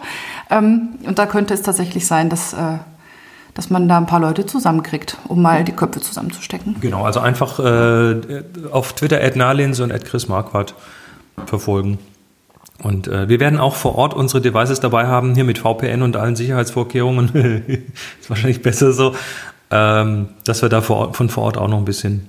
Ähm, 0.50 0.90
und 1.06 1.18
da 1.18 1.26
könnte 1.26 1.52
es 1.52 1.62
tatsächlich 1.62 2.06
sein, 2.06 2.30
dass 2.30 2.54
äh, 2.54 2.78
dass 3.54 3.70
man 3.70 3.88
da 3.88 3.96
ein 3.96 4.06
paar 4.06 4.20
Leute 4.20 4.44
zusammenkriegt, 4.46 5.16
um 5.28 5.40
mal 5.40 5.64
die 5.64 5.72
Köpfe 5.72 6.00
zusammenzustecken. 6.00 6.76
Genau, 6.80 7.04
also 7.04 7.20
einfach 7.20 7.60
äh, 7.60 8.42
auf 8.70 8.92
Twitter 8.94 9.22
at 9.22 9.36
Nalins 9.36 9.80
und 9.80 9.92
at 9.92 10.04
Chris 10.04 10.28
Marquardt 10.28 10.74
verfolgen. 11.46 11.98
Und 12.82 13.06
äh, 13.06 13.28
wir 13.28 13.38
werden 13.38 13.60
auch 13.60 13.76
vor 13.76 13.94
Ort 13.94 14.14
unsere 14.14 14.40
Devices 14.40 14.80
dabei 14.80 15.06
haben, 15.06 15.34
hier 15.34 15.44
mit 15.44 15.58
VPN 15.58 16.02
und 16.02 16.16
allen 16.16 16.34
Sicherheitsvorkehrungen. 16.34 17.28
ist 18.20 18.28
wahrscheinlich 18.28 18.62
besser 18.62 18.92
so, 18.92 19.14
ähm, 19.70 20.28
dass 20.44 20.60
wir 20.60 20.68
da 20.68 20.80
vor 20.80 21.14
von 21.14 21.28
vor 21.28 21.44
Ort 21.44 21.56
auch 21.56 21.68
noch 21.68 21.78
ein 21.78 21.84
bisschen 21.84 22.28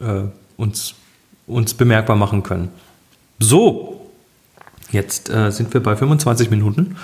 äh, 0.00 0.22
uns, 0.56 0.94
uns 1.46 1.74
bemerkbar 1.74 2.16
machen 2.16 2.42
können. 2.42 2.70
So, 3.38 4.10
jetzt 4.90 5.28
äh, 5.28 5.50
sind 5.50 5.74
wir 5.74 5.82
bei 5.82 5.94
25 5.94 6.50
Minuten 6.50 6.96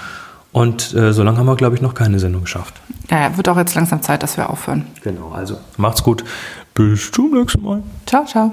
und 0.52 0.94
äh, 0.94 1.12
so 1.12 1.22
lange 1.22 1.38
haben 1.38 1.46
wir, 1.46 1.56
glaube 1.56 1.76
ich, 1.76 1.82
noch 1.82 1.94
keine 1.94 2.18
Sendung 2.18 2.42
geschafft. 2.42 2.74
Ja, 3.10 3.36
wird 3.36 3.48
auch 3.48 3.56
jetzt 3.56 3.74
langsam 3.74 4.02
Zeit, 4.02 4.22
dass 4.22 4.36
wir 4.36 4.50
aufhören. 4.50 4.86
Genau, 5.02 5.30
also 5.32 5.56
macht's 5.76 6.02
gut. 6.02 6.24
Bis 6.74 7.10
zum 7.10 7.32
nächsten 7.32 7.62
Mal. 7.62 7.82
Ciao, 8.06 8.24
ciao. 8.24 8.52